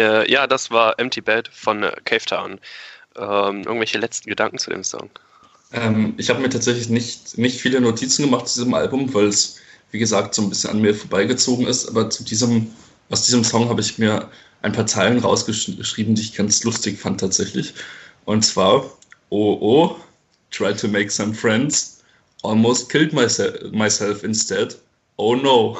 Äh, 0.00 0.30
ja, 0.30 0.46
das 0.46 0.70
war 0.70 0.98
Empty 0.98 1.20
Bed 1.20 1.48
von 1.52 1.82
äh, 1.82 1.92
Cave 2.04 2.24
Town. 2.24 2.60
Ähm, 3.16 3.62
irgendwelche 3.64 3.98
letzten 3.98 4.30
Gedanken 4.30 4.58
zu 4.58 4.70
dem 4.70 4.82
Song? 4.82 5.10
Ähm, 5.72 6.14
ich 6.16 6.30
habe 6.30 6.40
mir 6.40 6.48
tatsächlich 6.48 6.88
nicht, 6.88 7.36
nicht 7.36 7.60
viele 7.60 7.80
Notizen 7.80 8.24
gemacht 8.24 8.48
zu 8.48 8.60
diesem 8.60 8.74
Album, 8.74 9.12
weil 9.12 9.26
es, 9.26 9.56
wie 9.90 9.98
gesagt, 9.98 10.34
so 10.34 10.42
ein 10.42 10.48
bisschen 10.48 10.70
an 10.70 10.80
mir 10.80 10.94
vorbeigezogen 10.94 11.66
ist. 11.66 11.88
Aber 11.88 12.08
zu 12.08 12.24
diesem, 12.24 12.72
aus 13.10 13.26
diesem 13.26 13.44
Song 13.44 13.68
habe 13.68 13.80
ich 13.80 13.98
mir 13.98 14.30
ein 14.62 14.72
paar 14.72 14.86
Zeilen 14.86 15.18
rausgeschrieben, 15.18 16.14
die 16.14 16.22
ich 16.22 16.34
ganz 16.34 16.64
lustig 16.64 16.98
fand 16.98 17.20
tatsächlich. 17.20 17.74
Und 18.24 18.42
zwar, 18.42 18.84
oh 19.28 19.58
oh, 19.60 19.96
try 20.50 20.74
to 20.74 20.88
make 20.88 21.10
some 21.10 21.34
friends, 21.34 22.02
almost 22.42 22.88
killed 22.90 23.12
myself, 23.12 23.70
myself 23.72 24.22
instead, 24.24 24.76
oh 25.16 25.34
no. 25.34 25.78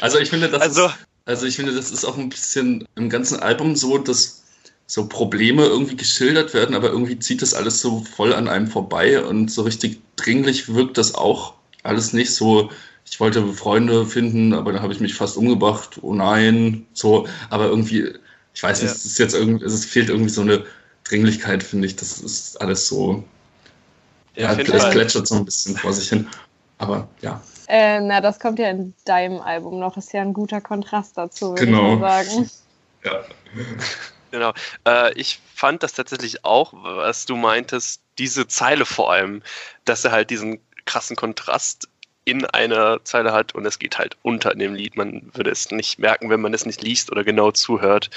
Also 0.00 0.18
ich 0.18 0.30
finde, 0.30 0.48
das 0.48 0.62
also, 0.62 0.86
ist, 0.86 0.94
also 1.24 1.46
ich 1.46 1.56
finde, 1.56 1.74
das 1.74 1.90
ist 1.90 2.04
auch 2.04 2.18
ein 2.18 2.28
bisschen 2.28 2.86
im 2.96 3.08
ganzen 3.08 3.40
Album 3.40 3.76
so, 3.76 3.98
dass 3.98 4.42
so 4.86 5.06
Probleme 5.06 5.64
irgendwie 5.64 5.96
geschildert 5.96 6.52
werden, 6.52 6.74
aber 6.74 6.90
irgendwie 6.90 7.18
zieht 7.18 7.40
das 7.40 7.54
alles 7.54 7.80
so 7.80 8.04
voll 8.04 8.34
an 8.34 8.48
einem 8.48 8.66
vorbei 8.66 9.24
und 9.24 9.50
so 9.50 9.62
richtig 9.62 10.00
dringlich 10.16 10.74
wirkt 10.74 10.98
das 10.98 11.14
auch 11.14 11.54
alles 11.82 12.12
nicht 12.12 12.34
so. 12.34 12.70
Ich 13.10 13.18
wollte 13.20 13.52
Freunde 13.52 14.06
finden, 14.06 14.52
aber 14.52 14.72
dann 14.72 14.82
habe 14.82 14.92
ich 14.92 15.00
mich 15.00 15.14
fast 15.14 15.36
umgebracht. 15.36 15.98
Oh 16.02 16.14
nein, 16.14 16.86
so. 16.92 17.26
Aber 17.50 17.66
irgendwie, 17.66 18.12
ich 18.54 18.62
weiß 18.62 18.82
nicht, 18.82 18.90
ja. 18.90 18.94
es 18.94 19.04
ist 19.04 19.18
jetzt 19.18 19.34
irgendwie, 19.34 19.64
es 19.64 19.84
fehlt 19.84 20.08
irgendwie 20.08 20.30
so 20.30 20.42
eine 20.42 20.64
Dringlichkeit, 21.04 21.62
finde 21.62 21.86
ich. 21.86 21.96
Das 21.96 22.20
ist 22.20 22.60
alles 22.60 22.86
so. 22.86 23.24
Ja, 24.36 24.54
es 24.54 24.90
plätschert 24.90 25.26
so 25.26 25.36
ein 25.36 25.44
bisschen 25.44 25.76
vor 25.76 25.92
sich 25.92 26.08
hin. 26.08 26.26
Aber 26.82 27.08
ja. 27.20 27.40
Äh, 27.68 28.00
na, 28.00 28.20
das 28.20 28.40
kommt 28.40 28.58
ja 28.58 28.68
in 28.68 28.92
deinem 29.04 29.40
Album 29.40 29.78
noch. 29.78 29.96
Ist 29.96 30.12
ja 30.12 30.20
ein 30.20 30.32
guter 30.32 30.60
Kontrast 30.60 31.16
dazu, 31.16 31.50
würde 31.50 31.66
genau. 31.66 31.94
ich 31.94 31.98
mal 31.98 32.24
sagen. 32.24 32.50
Ja. 33.04 33.20
Genau. 34.30 34.52
Äh, 34.86 35.12
ich 35.14 35.40
fand 35.56 35.82
das 35.82 35.92
tatsächlich 35.94 36.44
auch, 36.44 36.72
was 36.72 37.26
du 37.26 37.34
meintest, 37.34 38.00
diese 38.16 38.46
Zeile 38.46 38.86
vor 38.86 39.10
allem, 39.10 39.42
dass 39.84 40.04
er 40.04 40.12
halt 40.12 40.30
diesen 40.30 40.60
krassen 40.84 41.16
Kontrast 41.16 41.88
in 42.24 42.44
einer 42.46 43.04
Zeile 43.04 43.32
hat 43.32 43.56
und 43.56 43.66
es 43.66 43.80
geht 43.80 43.98
halt 43.98 44.16
unter 44.22 44.52
in 44.52 44.60
dem 44.60 44.74
Lied. 44.74 44.96
Man 44.96 45.32
würde 45.34 45.50
es 45.50 45.72
nicht 45.72 45.98
merken, 45.98 46.30
wenn 46.30 46.40
man 46.40 46.54
es 46.54 46.64
nicht 46.64 46.80
liest 46.80 47.10
oder 47.10 47.24
genau 47.24 47.50
zuhört. 47.50 48.08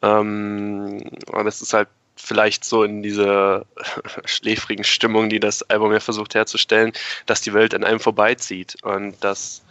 Ähm, 0.00 1.02
und 1.30 1.46
es 1.46 1.60
ist 1.60 1.74
halt 1.74 1.88
vielleicht 2.16 2.64
so 2.64 2.84
in 2.84 3.02
dieser 3.02 3.66
schläfrigen 4.24 4.84
Stimmung, 4.84 5.28
die 5.28 5.40
das 5.40 5.62
Album 5.64 5.92
ja 5.92 6.00
versucht 6.00 6.34
herzustellen, 6.34 6.92
dass 7.26 7.40
die 7.40 7.54
Welt 7.54 7.74
an 7.74 7.84
einem 7.84 8.00
vorbeizieht 8.00 8.76
und 8.82 9.22
dass 9.22 9.62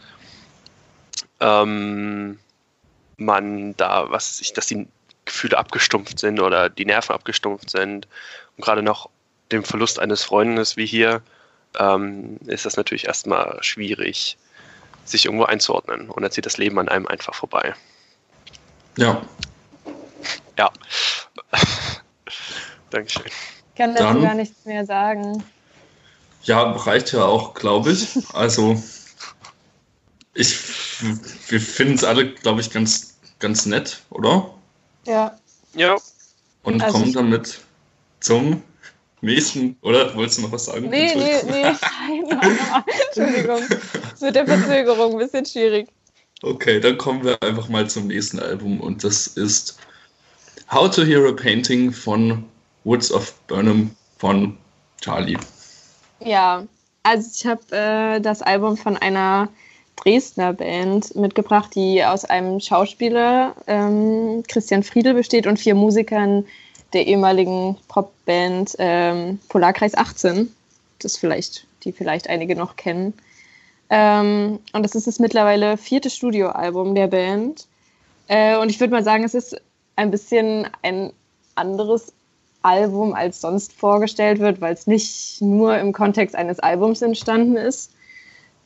ähm, 1.40 2.40
man 3.18 3.76
da, 3.78 4.10
was 4.10 4.38
sich, 4.38 4.54
dass 4.54 4.68
die 4.68 4.88
Gefühle 5.26 5.58
abgestumpft 5.58 6.20
sind 6.20 6.40
oder 6.40 6.70
die 6.70 6.86
Nerven 6.86 7.14
abgestumpft 7.14 7.70
sind. 7.70 8.08
Und 8.58 8.64
gerade 8.64 8.84
nach 8.84 9.08
dem 9.52 9.64
Verlust 9.64 10.00
eines 10.00 10.24
Freundes 10.24 10.78
wie 10.78 10.86
hier 10.86 11.22
ähm, 11.80 12.38
ist 12.46 12.66
das 12.66 12.78
natürlich 12.78 13.08
erstmal 13.08 13.58
schwierig, 13.62 14.38
sich 15.06 15.26
irgendwo 15.26 15.46
einzuordnen. 15.46 16.10
Und 16.10 16.24
dann 16.24 16.32
zieht 16.32 16.46
das 16.46 16.58
Leben 16.58 16.80
an 16.80 16.90
einem 16.90 17.08
einfach 17.08 17.36
vorbei. 17.36 17.74
Ja. 18.98 19.22
Ja. 20.58 20.72
Dankeschön. 22.94 23.24
Ich 23.26 23.76
kann 23.76 23.96
dazu 23.96 24.22
gar 24.22 24.36
nichts 24.36 24.66
mehr 24.66 24.86
sagen. 24.86 25.44
Ja, 26.44 26.72
reicht 26.72 27.12
ja 27.14 27.26
auch, 27.26 27.54
glaube 27.54 27.92
ich. 27.92 28.18
Also, 28.34 28.82
ich, 30.36 30.58
wir 31.50 31.60
finden 31.60 31.96
es 31.96 32.04
alle, 32.04 32.34
glaube 32.34 32.62
ich, 32.62 32.70
ganz, 32.70 33.18
ganz 33.40 33.66
nett, 33.66 34.02
oder? 34.12 34.54
Ja. 35.06 35.36
Ja. 35.74 35.98
Und 36.64 36.84
also 36.84 37.00
kommen 37.00 37.14
damit 37.14 37.60
zum 38.20 38.62
nächsten, 39.22 39.76
oder? 39.82 40.16
Wolltest 40.16 40.38
du 40.38 40.44
noch 40.44 40.52
was 40.52 40.66
sagen? 40.66 40.90
Nee, 40.90 41.16
nee, 41.16 41.42
nee, 41.50 41.64
nein, 41.64 42.24
Entschuldigung. 43.08 43.62
Es 44.14 44.22
wird 44.22 44.36
der 44.36 44.46
Verzögerung 44.46 45.14
ein 45.14 45.18
bisschen 45.18 45.46
schwierig. 45.46 45.88
Okay, 46.44 46.80
dann 46.80 46.98
kommen 46.98 47.24
wir 47.24 47.42
einfach 47.42 47.70
mal 47.70 47.90
zum 47.90 48.08
nächsten 48.08 48.40
Album 48.40 48.82
und 48.82 49.04
das 49.04 49.28
ist 49.28 49.78
How 50.70 50.94
to 50.94 51.04
Hear 51.04 51.28
a 51.28 51.32
Painting 51.32 51.92
von 51.92 52.46
Woods 52.84 53.12
of 53.12 53.34
Burnham 53.48 53.96
von 54.18 54.58
Charlie. 55.02 55.38
Ja, 56.20 56.66
also 57.04 57.30
ich 57.34 57.46
habe 57.46 57.62
äh, 57.76 58.22
das 58.22 58.42
Album 58.42 58.78
von 58.78 58.98
einer 58.98 59.50
Dresdner 59.98 60.54
Band 60.54 61.16
mitgebracht, 61.16 61.76
die 61.76 62.04
aus 62.04 62.26
einem 62.26 62.60
Schauspieler, 62.60 63.56
ähm, 63.68 64.44
Christian 64.48 64.84
Friedel, 64.84 65.14
besteht 65.14 65.48
und 65.48 65.60
vier 65.60 65.76
Musikern 65.76 66.46
der 66.94 67.08
ehemaligen 67.08 67.78
Popband 67.88 68.76
ähm, 68.80 69.40
Polarkreis 69.50 69.96
18. 69.96 70.54
Das 71.00 71.18
vielleicht, 71.18 71.66
die 71.84 71.92
vielleicht 71.92 72.30
einige 72.30 72.56
noch 72.56 72.76
kennen. 72.76 73.14
Ähm, 73.90 74.60
und 74.72 74.84
das 74.84 74.96
ist 74.96 75.08
das 75.08 75.20
mittlerweile 75.20 75.78
vierte 75.78 76.10
Studioalbum 76.10 76.96
der 76.96 77.08
Band. 77.08 77.68
Äh, 78.28 78.58
und 78.58 78.70
ich 78.70 78.80
würde 78.80 78.94
mal 78.94 79.04
sagen, 79.04 79.24
es 79.24 79.34
ist 79.34 79.60
ein 79.96 80.12
bisschen 80.12 80.68
ein 80.82 81.12
anderes 81.56 82.14
Album 82.64 83.14
als 83.14 83.42
sonst 83.42 83.74
vorgestellt 83.74 84.40
wird, 84.40 84.62
weil 84.62 84.74
es 84.74 84.88
nicht 84.88 85.42
nur 85.42 85.78
im 85.78 85.94
Kontext 85.94 86.36
eines 86.36 86.60
Albums 86.60 87.02
entstanden 87.02 87.56
ist, 87.58 87.92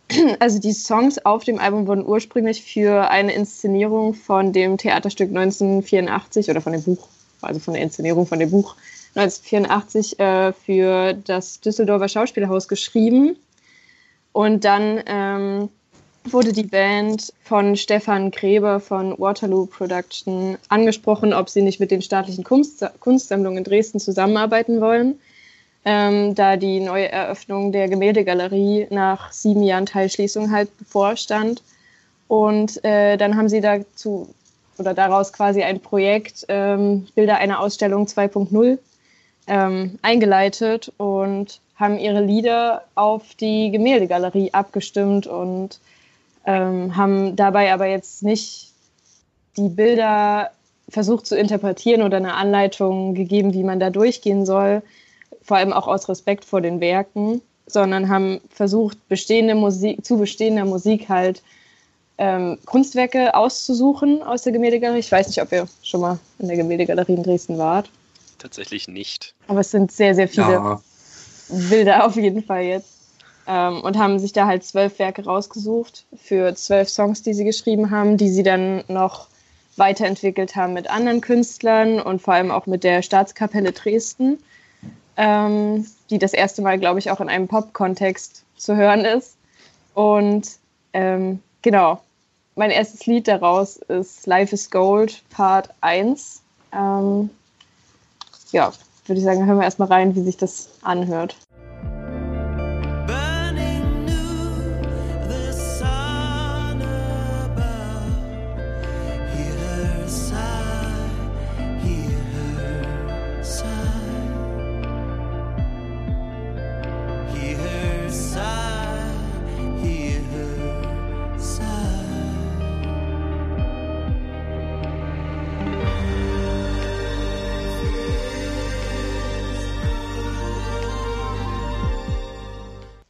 also 0.39 0.59
die 0.59 0.73
Songs 0.73 1.17
auf 1.25 1.43
dem 1.43 1.59
Album 1.59 1.87
wurden 1.87 2.05
ursprünglich 2.05 2.63
für 2.63 3.09
eine 3.09 3.33
Inszenierung 3.33 4.13
von 4.13 4.53
dem 4.53 4.77
Theaterstück 4.77 5.29
1984 5.29 6.49
oder 6.49 6.61
von 6.61 6.73
dem 6.73 6.83
Buch, 6.83 7.07
also 7.41 7.59
von 7.59 7.73
der 7.73 7.83
Inszenierung 7.83 8.25
von 8.25 8.39
dem 8.39 8.51
Buch 8.51 8.75
1984 9.15 10.19
äh, 10.19 10.53
für 10.53 11.13
das 11.13 11.59
Düsseldorfer 11.59 12.07
Schauspielhaus 12.07 12.67
geschrieben. 12.67 13.35
Und 14.31 14.63
dann 14.65 15.01
ähm, 15.07 15.69
wurde 16.33 16.53
die 16.53 16.63
Band 16.63 17.33
von 17.43 17.75
Stefan 17.75 18.31
Gräber 18.31 18.79
von 18.79 19.17
Waterloo 19.19 19.65
Production 19.65 20.57
angesprochen, 20.69 21.33
ob 21.33 21.49
sie 21.49 21.61
nicht 21.61 21.79
mit 21.79 21.91
den 21.91 22.01
staatlichen 22.01 22.43
Kunst 22.43 22.85
Kunstsammlungen 22.99 23.59
in 23.59 23.63
Dresden 23.63 23.99
zusammenarbeiten 23.99 24.81
wollen 24.81 25.19
ähm, 25.87 26.35
da 26.35 26.57
die 26.57 26.81
neue 26.81 27.09
Eröffnung 27.09 27.71
der 27.71 27.87
Gemäldegalerie 27.87 28.87
nach 28.89 29.31
sieben 29.31 29.63
Jahren 29.63 29.85
Teilschließung 29.85 30.51
halt 30.51 30.77
bevorstand. 30.77 31.63
Und 32.27 32.83
äh, 32.83 33.15
dann 33.15 33.37
haben 33.37 33.47
sie 33.47 33.61
dazu 33.61 34.27
oder 34.77 34.93
daraus 34.93 35.31
quasi 35.31 35.63
ein 35.63 35.79
Projekt 35.79 36.45
ähm, 36.49 37.07
Bilder 37.15 37.37
einer 37.37 37.61
Ausstellung 37.61 38.05
2.0 38.05 38.79
ähm, 39.47 39.97
eingeleitet 40.01 40.91
und 40.97 41.61
haben 41.77 41.97
ihre 41.97 42.21
Lieder 42.21 42.83
auf 42.95 43.33
die 43.35 43.71
Gemäldegalerie 43.71 44.51
abgestimmt 44.51 45.25
und 45.25 45.79
ähm, 46.47 46.95
haben 46.95 47.35
dabei 47.35 47.73
aber 47.73 47.85
jetzt 47.85 48.23
nicht 48.23 48.71
die 49.57 49.69
Bilder 49.69 50.51
versucht 50.89 51.27
zu 51.27 51.37
interpretieren 51.37 52.01
oder 52.01 52.17
eine 52.17 52.33
Anleitung 52.33 53.13
gegeben, 53.13 53.53
wie 53.53 53.63
man 53.63 53.79
da 53.79 53.89
durchgehen 53.89 54.45
soll, 54.45 54.81
vor 55.43 55.57
allem 55.57 55.73
auch 55.73 55.87
aus 55.87 56.07
Respekt 56.07 56.45
vor 56.45 56.61
den 56.61 56.79
Werken, 56.79 57.41
sondern 57.65 58.07
haben 58.07 58.39
versucht, 58.49 58.97
bestehende 59.09 59.55
Musik, 59.55 60.05
zu 60.05 60.17
bestehender 60.17 60.63
Musik 60.63 61.09
halt 61.09 61.43
ähm, 62.17 62.57
Kunstwerke 62.65 63.35
auszusuchen 63.35 64.23
aus 64.23 64.43
der 64.43 64.53
Gemäldegalerie. 64.53 64.99
Ich 64.99 65.11
weiß 65.11 65.27
nicht, 65.27 65.41
ob 65.41 65.51
ihr 65.51 65.67
schon 65.83 65.99
mal 65.99 66.17
in 66.39 66.47
der 66.47 66.55
Gemäldegalerie 66.55 67.13
in 67.13 67.23
Dresden 67.23 67.57
wart. 67.57 67.89
Tatsächlich 68.37 68.87
nicht. 68.87 69.35
Aber 69.47 69.59
es 69.59 69.71
sind 69.71 69.91
sehr, 69.91 70.15
sehr 70.15 70.29
viele 70.29 70.53
ja. 70.53 70.81
Bilder 71.49 72.05
auf 72.05 72.15
jeden 72.15 72.43
Fall 72.43 72.63
jetzt. 72.63 72.96
Ähm, 73.47 73.81
und 73.81 73.97
haben 73.97 74.19
sich 74.19 74.33
da 74.33 74.45
halt 74.45 74.63
zwölf 74.63 74.99
Werke 74.99 75.23
rausgesucht 75.23 76.05
für 76.15 76.53
zwölf 76.55 76.89
Songs, 76.89 77.23
die 77.23 77.33
sie 77.33 77.45
geschrieben 77.45 77.91
haben, 77.91 78.17
die 78.17 78.29
sie 78.29 78.43
dann 78.43 78.83
noch 78.87 79.27
weiterentwickelt 79.77 80.55
haben 80.55 80.73
mit 80.73 80.89
anderen 80.89 81.21
Künstlern 81.21 82.01
und 82.01 82.21
vor 82.21 82.33
allem 82.33 82.51
auch 82.51 82.65
mit 82.65 82.83
der 82.83 83.01
Staatskapelle 83.01 83.71
Dresden 83.71 84.39
ähm, 85.17 85.85
die 86.09 86.19
das 86.19 86.33
erste 86.33 86.61
Mal, 86.61 86.79
glaube 86.79 86.99
ich, 86.99 87.11
auch 87.11 87.19
in 87.19 87.27
einem 87.27 87.47
Pop-Kontext 87.47 88.43
zu 88.55 88.75
hören 88.75 89.03
ist. 89.03 89.35
Und 89.93 90.47
ähm, 90.93 91.41
genau, 91.63 92.01
mein 92.55 92.71
erstes 92.71 93.05
Lied 93.07 93.27
daraus 93.27 93.77
ist 93.77 94.25
Life 94.27 94.53
is 94.53 94.69
Gold, 94.69 95.23
Part 95.31 95.71
1. 95.81 96.41
Ähm, 96.71 97.31
ja, 98.51 98.71
würde 99.07 99.19
ich 99.19 99.25
sagen, 99.25 99.45
hören 99.45 99.57
wir 99.57 99.65
erstmal 99.65 99.87
rein, 99.87 100.15
wie 100.15 100.21
sich 100.21 100.37
das 100.37 100.69
anhört. 100.83 101.35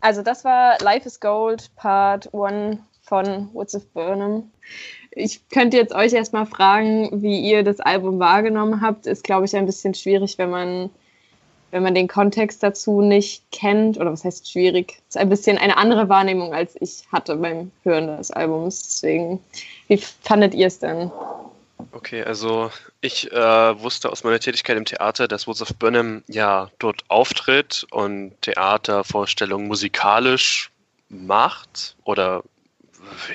Also 0.08 0.22
das 0.22 0.46
war 0.46 0.78
Life 0.80 1.06
is 1.06 1.20
Gold 1.20 1.70
Part 1.76 2.34
1 2.34 2.78
von 3.02 3.50
Woods 3.54 3.76
of 3.76 3.86
Burnham. 3.88 4.50
Ich 5.12 5.50
könnte 5.50 5.76
jetzt 5.76 5.94
euch 5.94 6.14
erstmal 6.14 6.46
fragen, 6.46 7.22
wie 7.22 7.42
ihr 7.42 7.62
das 7.62 7.82
Album 7.82 8.18
wahrgenommen 8.18 8.80
habt. 8.80 9.06
Ist, 9.06 9.26
glaube 9.26 9.46
ich, 9.46 9.56
ein 9.58 9.66
bisschen 9.66 9.94
schwierig, 9.94 10.38
wenn 10.38 10.50
man, 10.50 10.90
wenn 11.72 11.84
man 11.84 11.94
den 11.94 12.08
Kontext 12.08 12.64
dazu 12.64 13.02
nicht 13.02 13.44
kennt. 13.52 13.98
Oder 13.98 14.14
was 14.14 14.24
heißt 14.24 14.50
schwierig? 14.50 14.98
Ist 15.10 15.18
ein 15.18 15.28
bisschen 15.28 15.58
eine 15.58 15.76
andere 15.76 16.08
Wahrnehmung, 16.08 16.54
als 16.54 16.78
ich 16.80 17.04
hatte 17.12 17.36
beim 17.36 17.72
Hören 17.84 18.16
des 18.16 18.32
Albums. 18.32 18.84
Deswegen, 18.84 19.42
wie 19.90 19.98
fandet 19.98 20.54
ihr 20.54 20.68
es 20.68 20.80
denn? 20.80 21.12
Okay, 21.91 22.24
also 22.24 22.72
ich 23.01 23.31
äh, 23.31 23.81
wusste 23.81 24.12
aus 24.12 24.24
meiner 24.24 24.39
Tätigkeit 24.39 24.77
im 24.77 24.86
Theater, 24.86 25.27
dass 25.27 25.48
of 25.48 25.75
Burnham 25.75 26.24
ja 26.27 26.69
dort 26.79 27.03
auftritt 27.07 27.86
und 27.91 28.34
Theatervorstellungen 28.41 29.67
musikalisch 29.67 30.72
macht 31.10 31.96
oder 32.03 32.43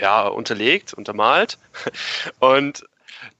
ja, 0.01 0.27
unterlegt, 0.27 0.93
untermalt. 0.95 1.59
Und 2.41 2.85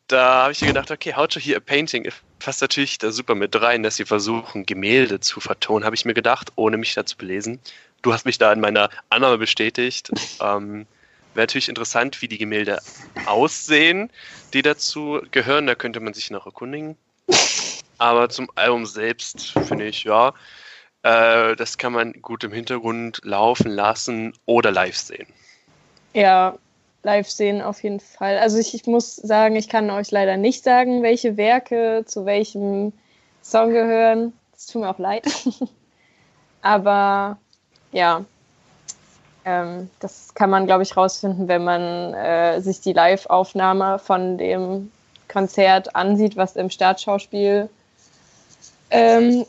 da 0.09 0.43
habe 0.43 0.53
ich 0.53 0.61
mir 0.61 0.69
gedacht, 0.69 0.91
okay, 0.91 1.15
how 1.15 1.27
to 1.27 1.41
hear 1.41 1.57
a 1.57 1.61
painting 1.61 2.07
passt 2.39 2.61
natürlich 2.61 2.99
da 2.99 3.13
super 3.13 3.35
mit 3.35 3.61
rein, 3.61 3.83
dass 3.83 3.97
sie 3.97 4.05
versuchen, 4.05 4.67
Gemälde 4.67 5.21
zu 5.21 5.41
vertonen, 5.41 5.85
habe 5.85 5.95
ich 5.95 6.05
mir 6.05 6.15
gedacht, 6.15 6.53
ohne 6.57 6.77
mich 6.77 6.95
da 6.95 7.07
zu 7.07 7.17
belesen. 7.17 7.61
Du 8.03 8.13
hast 8.13 8.27
mich 8.27 8.37
da 8.37 8.53
in 8.53 8.61
meiner 8.61 8.91
Annahme 9.11 9.39
bestätigt. 9.39 10.11
Ähm, 10.41 10.87
Wäre 11.35 11.45
natürlich 11.45 11.69
interessant, 11.69 12.21
wie 12.21 12.29
die 12.29 12.39
Gemälde 12.39 12.81
aussehen, 13.27 14.11
die 14.53 14.63
dazu 14.63 15.21
gehören. 15.31 15.67
Da 15.67 15.75
könnte 15.75 16.01
man 16.01 16.15
sich 16.15 16.31
noch 16.31 16.47
erkundigen. 16.47 16.97
Aber 17.99 18.29
zum 18.29 18.51
Album 18.55 18.85
selbst 18.85 19.53
finde 19.67 19.87
ich, 19.87 20.05
ja, 20.05 20.35
äh, 21.03 21.57
das 21.57 21.79
kann 21.79 21.93
man 21.93 22.13
gut 22.21 22.45
im 22.45 22.53
Hintergrund 22.53 23.21
laufen 23.25 23.71
lassen 23.71 24.35
oder 24.45 24.71
live 24.71 24.97
sehen. 24.97 25.27
Ja, 26.13 26.59
live 27.03 27.31
sehen 27.31 27.63
auf 27.63 27.83
jeden 27.83 28.01
Fall. 28.01 28.39
Also 28.39 28.59
ich, 28.59 28.75
ich 28.75 28.87
muss 28.87 29.17
sagen, 29.17 29.57
ich 29.57 29.69
kann 29.69 29.91
euch 29.91 30.11
leider 30.11 30.37
nicht 30.37 30.65
sagen, 30.65 31.03
welche 31.03 31.37
Werke 31.37 32.05
zu 32.07 32.27
welchem 32.27 32.93
Song 33.43 33.71
gehören. 33.71 34.33
Es 34.55 34.67
tut 34.67 34.83
mir 34.83 34.91
auch 34.91 34.99
leid. 34.99 35.27
Aber 36.63 37.39
ja, 37.93 38.25
ähm, 39.45 39.91
das 40.01 40.35
kann 40.35 40.51
man, 40.51 40.67
glaube 40.67 40.83
ich, 40.83 40.97
rausfinden, 40.97 41.49
wenn 41.49 41.65
man 41.65 42.15
äh, 42.15 42.61
sich 42.61 42.81
die 42.81 42.93
Live-Aufnahme 42.93 43.99
von 43.99 44.39
dem 44.39 44.91
Konzert 45.29 45.97
ansieht, 45.97 46.37
was 46.37 46.57
im 46.57 46.71
Staatsschauspiel 46.71 47.69
ähm, 48.91 49.47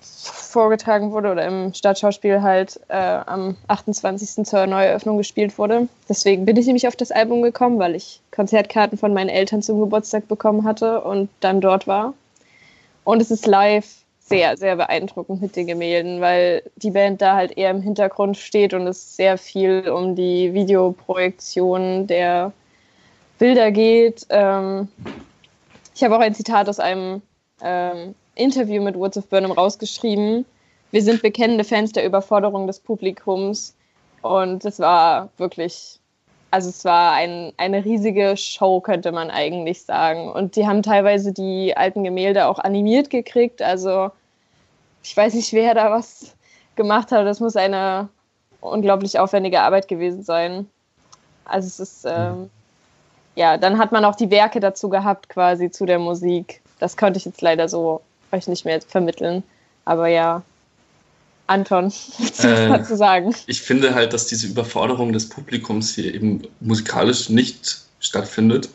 vorgetragen 0.00 1.12
wurde 1.12 1.30
oder 1.30 1.46
im 1.46 1.72
Stadtschauspiel 1.72 2.42
halt 2.42 2.80
äh, 2.88 2.96
am 2.96 3.56
28. 3.68 4.44
zur 4.44 4.66
Neueröffnung 4.66 5.16
gespielt 5.16 5.56
wurde. 5.58 5.88
Deswegen 6.08 6.44
bin 6.44 6.56
ich 6.56 6.66
nämlich 6.66 6.88
auf 6.88 6.96
das 6.96 7.12
Album 7.12 7.42
gekommen, 7.42 7.78
weil 7.78 7.94
ich 7.94 8.20
Konzertkarten 8.32 8.98
von 8.98 9.14
meinen 9.14 9.28
Eltern 9.28 9.62
zum 9.62 9.78
Geburtstag 9.78 10.26
bekommen 10.26 10.64
hatte 10.64 11.02
und 11.02 11.28
dann 11.40 11.60
dort 11.60 11.86
war. 11.86 12.14
Und 13.04 13.22
es 13.22 13.30
ist 13.30 13.46
live 13.46 13.86
sehr, 14.28 14.56
sehr 14.56 14.76
beeindruckend 14.76 15.40
mit 15.40 15.54
den 15.54 15.68
Gemälden, 15.68 16.20
weil 16.20 16.62
die 16.76 16.90
Band 16.90 17.22
da 17.22 17.36
halt 17.36 17.56
eher 17.56 17.70
im 17.70 17.80
Hintergrund 17.80 18.36
steht 18.36 18.74
und 18.74 18.86
es 18.86 19.16
sehr 19.16 19.38
viel 19.38 19.88
um 19.88 20.16
die 20.16 20.52
Videoprojektion 20.52 22.08
der 22.08 22.52
Bilder 23.38 23.70
geht. 23.70 24.26
Ähm, 24.30 24.88
ich 25.94 26.02
habe 26.02 26.16
auch 26.16 26.20
ein 26.20 26.34
Zitat 26.34 26.68
aus 26.68 26.80
einem 26.80 27.22
ähm, 27.62 28.14
Interview 28.34 28.82
mit 28.82 28.96
Woods 28.96 29.16
of 29.16 29.28
Burnham 29.28 29.52
rausgeschrieben. 29.52 30.44
Wir 30.90 31.02
sind 31.02 31.22
bekennende 31.22 31.64
Fans 31.64 31.92
der 31.92 32.04
Überforderung 32.04 32.66
des 32.66 32.80
Publikums. 32.80 33.74
Und 34.22 34.64
es 34.64 34.80
war 34.80 35.28
wirklich, 35.36 36.00
also 36.56 36.70
es 36.70 36.86
war 36.86 37.12
ein, 37.12 37.52
eine 37.58 37.84
riesige 37.84 38.34
Show, 38.38 38.80
könnte 38.80 39.12
man 39.12 39.30
eigentlich 39.30 39.82
sagen. 39.82 40.30
Und 40.30 40.56
die 40.56 40.66
haben 40.66 40.82
teilweise 40.82 41.34
die 41.34 41.76
alten 41.76 42.02
Gemälde 42.02 42.46
auch 42.46 42.58
animiert 42.58 43.10
gekriegt. 43.10 43.60
Also 43.60 44.10
ich 45.02 45.14
weiß 45.14 45.34
nicht, 45.34 45.52
wer 45.52 45.74
da 45.74 45.90
was 45.90 46.34
gemacht 46.74 47.12
hat. 47.12 47.26
Das 47.26 47.40
muss 47.40 47.56
eine 47.56 48.08
unglaublich 48.62 49.18
aufwendige 49.18 49.60
Arbeit 49.60 49.86
gewesen 49.86 50.22
sein. 50.22 50.66
Also 51.44 51.66
es 51.66 51.78
ist, 51.78 52.06
ähm, 52.08 52.48
ja, 53.34 53.58
dann 53.58 53.76
hat 53.76 53.92
man 53.92 54.06
auch 54.06 54.16
die 54.16 54.30
Werke 54.30 54.58
dazu 54.58 54.88
gehabt, 54.88 55.28
quasi 55.28 55.70
zu 55.70 55.84
der 55.84 55.98
Musik. 55.98 56.62
Das 56.78 56.96
konnte 56.96 57.18
ich 57.18 57.26
jetzt 57.26 57.42
leider 57.42 57.68
so 57.68 58.00
euch 58.32 58.48
nicht 58.48 58.64
mehr 58.64 58.80
vermitteln. 58.80 59.42
Aber 59.84 60.08
ja, 60.08 60.40
Anton, 61.46 61.86
was 62.18 62.44
äh, 62.44 62.68
dazu 62.68 62.96
sagen? 62.96 63.34
Ich 63.46 63.62
finde 63.62 63.94
halt, 63.94 64.12
dass 64.12 64.26
diese 64.26 64.46
Überforderung 64.46 65.12
des 65.12 65.28
Publikums 65.28 65.94
hier 65.94 66.14
eben 66.14 66.42
musikalisch 66.60 67.28
nicht 67.28 67.78
stattfindet. 68.00 68.68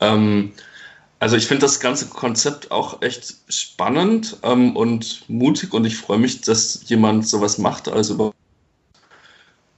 Ähm, 0.00 0.52
also 1.20 1.36
ich 1.36 1.46
finde 1.46 1.62
das 1.62 1.80
ganze 1.80 2.06
Konzept 2.06 2.70
auch 2.70 3.02
echt 3.02 3.34
spannend 3.48 4.36
ähm, 4.44 4.76
und 4.76 5.28
mutig 5.28 5.72
und 5.72 5.84
ich 5.84 5.96
freue 5.96 6.18
mich, 6.18 6.42
dass 6.42 6.82
jemand 6.86 7.26
sowas 7.26 7.58
macht, 7.58 7.88
also 7.88 8.14
über 8.14 8.32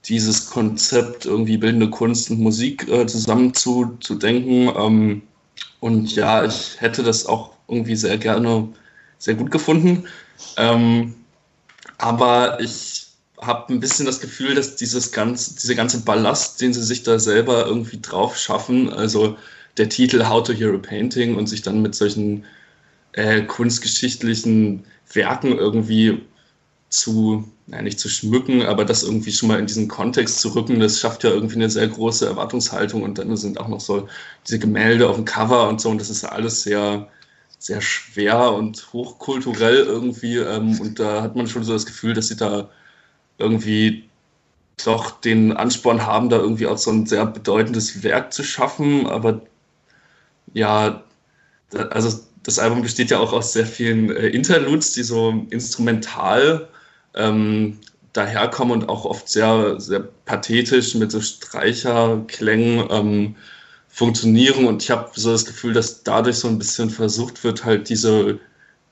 dieses 0.05 0.49
Konzept 0.49 1.25
irgendwie 1.25 1.57
bildende 1.57 1.89
Kunst 1.89 2.29
und 2.29 2.39
Musik 2.39 2.87
äh, 2.87 3.05
zusammen 3.07 3.53
zu, 3.53 3.97
zu 3.99 4.15
denken. 4.15 4.71
Ähm, 4.75 5.21
und 5.79 6.15
ja, 6.15 6.43
ich 6.45 6.79
hätte 6.79 7.03
das 7.03 7.25
auch 7.25 7.51
irgendwie 7.67 7.95
sehr 7.95 8.17
gerne 8.17 8.67
sehr 9.17 9.35
gut 9.35 9.51
gefunden. 9.51 10.05
Ähm, 10.57 11.15
aber 12.01 12.59
ich 12.59 13.07
habe 13.39 13.73
ein 13.73 13.79
bisschen 13.79 14.05
das 14.05 14.19
Gefühl, 14.19 14.55
dass 14.55 14.75
dieses 14.75 15.11
ganze, 15.11 15.53
diese 15.53 15.75
ganze 15.75 16.01
Ballast, 16.01 16.59
den 16.61 16.73
sie 16.73 16.83
sich 16.83 17.03
da 17.03 17.19
selber 17.19 17.65
irgendwie 17.65 17.99
drauf 18.01 18.37
schaffen, 18.37 18.91
also 18.91 19.37
der 19.77 19.89
Titel 19.89 20.27
How 20.27 20.43
to 20.43 20.53
Hear 20.53 20.73
a 20.73 20.77
Painting 20.77 21.35
und 21.35 21.47
sich 21.47 21.61
dann 21.61 21.81
mit 21.81 21.95
solchen 21.95 22.45
äh, 23.13 23.41
kunstgeschichtlichen 23.43 24.83
Werken 25.13 25.57
irgendwie 25.57 26.21
zu, 26.89 27.47
naja, 27.67 27.83
nicht 27.83 27.99
zu 27.99 28.09
schmücken, 28.09 28.63
aber 28.63 28.83
das 28.83 29.03
irgendwie 29.03 29.31
schon 29.31 29.49
mal 29.49 29.59
in 29.59 29.67
diesen 29.67 29.87
Kontext 29.87 30.39
zu 30.39 30.49
rücken, 30.49 30.79
das 30.79 30.99
schafft 30.99 31.23
ja 31.23 31.29
irgendwie 31.29 31.55
eine 31.55 31.69
sehr 31.69 31.87
große 31.87 32.25
Erwartungshaltung 32.25 33.03
und 33.03 33.17
dann 33.17 33.35
sind 33.37 33.59
auch 33.59 33.67
noch 33.67 33.79
so 33.79 34.07
diese 34.45 34.59
Gemälde 34.59 35.07
auf 35.07 35.15
dem 35.15 35.25
Cover 35.25 35.69
und 35.69 35.79
so 35.79 35.89
und 35.89 36.01
das 36.01 36.09
ist 36.09 36.23
ja 36.23 36.29
alles 36.29 36.63
sehr, 36.63 37.07
sehr 37.61 37.81
schwer 37.81 38.53
und 38.53 38.91
hochkulturell 38.91 39.77
irgendwie. 39.77 40.37
Ähm, 40.37 40.81
und 40.81 40.99
da 40.99 41.21
hat 41.21 41.35
man 41.35 41.47
schon 41.47 41.63
so 41.63 41.73
das 41.73 41.85
Gefühl, 41.85 42.13
dass 42.13 42.27
sie 42.27 42.35
da 42.35 42.69
irgendwie 43.37 44.09
doch 44.83 45.21
den 45.21 45.55
Ansporn 45.55 46.05
haben, 46.05 46.29
da 46.29 46.37
irgendwie 46.37 46.65
auch 46.65 46.79
so 46.79 46.89
ein 46.91 47.05
sehr 47.05 47.25
bedeutendes 47.27 48.01
Werk 48.01 48.33
zu 48.33 48.43
schaffen. 48.43 49.05
Aber 49.05 49.41
ja, 50.53 51.03
da, 51.69 51.83
also 51.89 52.19
das 52.41 52.57
Album 52.57 52.81
besteht 52.81 53.11
ja 53.11 53.19
auch 53.19 53.31
aus 53.31 53.53
sehr 53.53 53.67
vielen 53.67 54.09
äh, 54.09 54.29
Interludes, 54.29 54.93
die 54.93 55.03
so 55.03 55.45
instrumental 55.51 56.67
ähm, 57.13 57.77
daherkommen 58.13 58.81
und 58.81 58.89
auch 58.89 59.05
oft 59.05 59.29
sehr, 59.29 59.79
sehr 59.79 59.99
pathetisch 60.25 60.95
mit 60.95 61.11
so 61.11 61.21
Streicherklängen. 61.21 62.87
Ähm, 62.89 63.35
funktionieren. 63.91 64.65
Und 64.65 64.83
ich 64.83 64.91
habe 64.91 65.11
so 65.13 65.31
das 65.31 65.45
Gefühl, 65.45 65.73
dass 65.73 66.03
dadurch 66.03 66.37
so 66.37 66.47
ein 66.47 66.57
bisschen 66.57 66.89
versucht 66.89 67.43
wird, 67.43 67.65
halt 67.65 67.89
diese 67.89 68.39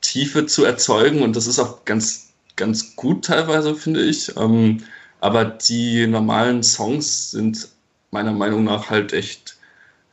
Tiefe 0.01 0.45
zu 0.45 0.65
erzeugen. 0.65 1.21
Und 1.21 1.35
das 1.35 1.47
ist 1.47 1.59
auch 1.59 1.85
ganz, 1.85 2.33
ganz 2.55 2.95
gut 2.95 3.25
teilweise, 3.25 3.75
finde 3.75 4.03
ich. 4.03 4.35
Ähm, 4.38 4.83
aber 5.21 5.45
die 5.45 6.07
normalen 6.07 6.63
Songs 6.63 7.31
sind 7.31 7.69
meiner 8.12 8.33
Meinung 8.33 8.63
nach 8.63 8.89
halt 8.89 9.13
echt 9.13 9.57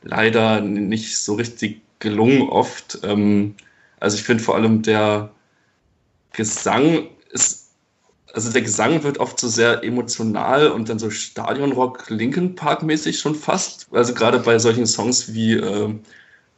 leider 0.03 0.61
nicht 0.61 1.17
so 1.17 1.35
richtig 1.35 1.81
gelungen 1.99 2.49
oft. 2.49 2.99
Ähm, 3.03 3.55
also 3.99 4.17
ich 4.17 4.23
finde 4.23 4.43
vor 4.43 4.55
allem 4.55 4.81
der 4.83 5.31
Gesang 6.33 7.07
ist 7.31 7.66
also 8.33 8.51
der 8.51 8.61
Gesang 8.61 9.03
wird 9.03 9.19
oft 9.19 9.39
so 9.39 9.47
sehr 9.47 9.83
emotional 9.83 10.69
und 10.69 10.89
dann 10.89 10.99
so 10.99 11.09
Stadionrock 11.09 12.09
Linkin 12.09 12.55
Park 12.55 12.83
mäßig 12.83 13.19
schon 13.19 13.35
fast. 13.35 13.87
Also 13.91 14.13
gerade 14.13 14.39
bei 14.39 14.59
solchen 14.59 14.85
Songs 14.85 15.33
wie 15.33 15.53
äh, 15.53 15.93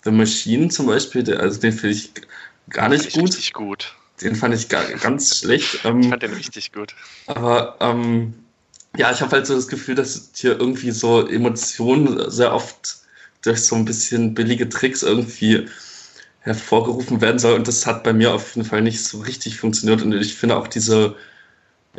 The 0.04 0.12
Machine 0.12 0.70
zum 0.70 0.88
Beispiel, 0.88 1.24
der, 1.24 1.40
also 1.40 1.60
den 1.60 1.74
finde 1.74 1.96
ich 1.96 2.12
gar 2.70 2.90
nicht 2.90 3.14
gut. 3.14 3.30
Richtig 3.30 3.54
gut. 3.54 3.96
Den 4.22 4.36
fand 4.36 4.54
ich 4.56 4.68
gar, 4.70 4.84
ganz 4.86 5.38
schlecht. 5.40 5.80
Ähm, 5.84 6.02
ich 6.02 6.10
fand 6.10 6.24
den 6.24 6.34
richtig 6.34 6.72
gut. 6.72 6.96
Aber 7.28 7.78
ähm, 7.80 8.34
ja, 8.98 9.12
ich 9.12 9.22
habe 9.22 9.32
halt 9.32 9.46
so 9.46 9.56
das 9.56 9.68
Gefühl, 9.68 9.96
dass 9.96 10.32
hier 10.36 10.60
irgendwie 10.60 10.92
so 10.92 11.28
Emotionen 11.28 12.30
sehr 12.32 12.54
oft 12.54 12.98
durch 13.44 13.62
so 13.62 13.76
ein 13.76 13.86
bisschen 13.86 14.34
billige 14.34 14.68
Tricks 14.68 15.04
irgendwie 15.04 15.68
hervorgerufen 16.42 17.22
werden 17.22 17.40
soll. 17.40 17.54
Und 17.54 17.68
das 17.68 17.86
hat 17.86 18.04
bei 18.04 18.14
mir 18.14 18.34
auf 18.34 18.56
jeden 18.56 18.68
Fall 18.68 18.82
nicht 18.82 19.04
so 19.04 19.20
richtig 19.20 19.58
funktioniert. 19.58 20.02
Und 20.02 20.14
ich 20.14 20.36
finde 20.36 20.58
auch 20.58 20.68
diese 20.68 21.16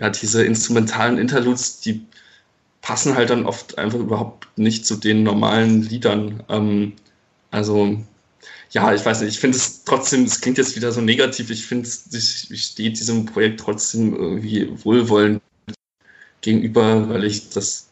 ja, 0.00 0.10
diese 0.10 0.44
instrumentalen 0.44 1.18
Interludes, 1.18 1.80
die 1.80 2.06
passen 2.80 3.14
halt 3.14 3.30
dann 3.30 3.46
oft 3.46 3.78
einfach 3.78 3.98
überhaupt 3.98 4.48
nicht 4.56 4.86
zu 4.86 4.96
den 4.96 5.22
normalen 5.22 5.82
Liedern. 5.82 6.42
Ähm, 6.48 6.94
also, 7.50 7.98
ja, 8.70 8.94
ich 8.94 9.04
weiß 9.04 9.20
nicht, 9.20 9.34
ich 9.34 9.40
finde 9.40 9.58
es 9.58 9.84
trotzdem, 9.84 10.24
es 10.24 10.40
klingt 10.40 10.58
jetzt 10.58 10.74
wieder 10.76 10.90
so 10.92 11.02
negativ, 11.02 11.50
ich 11.50 11.66
finde, 11.66 11.88
ich 11.88 12.62
stehe 12.64 12.90
diesem 12.90 13.26
Projekt 13.26 13.60
trotzdem 13.60 14.14
irgendwie 14.14 14.70
wohlwollend 14.84 15.42
gegenüber, 16.40 17.08
weil 17.10 17.24
ich 17.24 17.50
das 17.50 17.88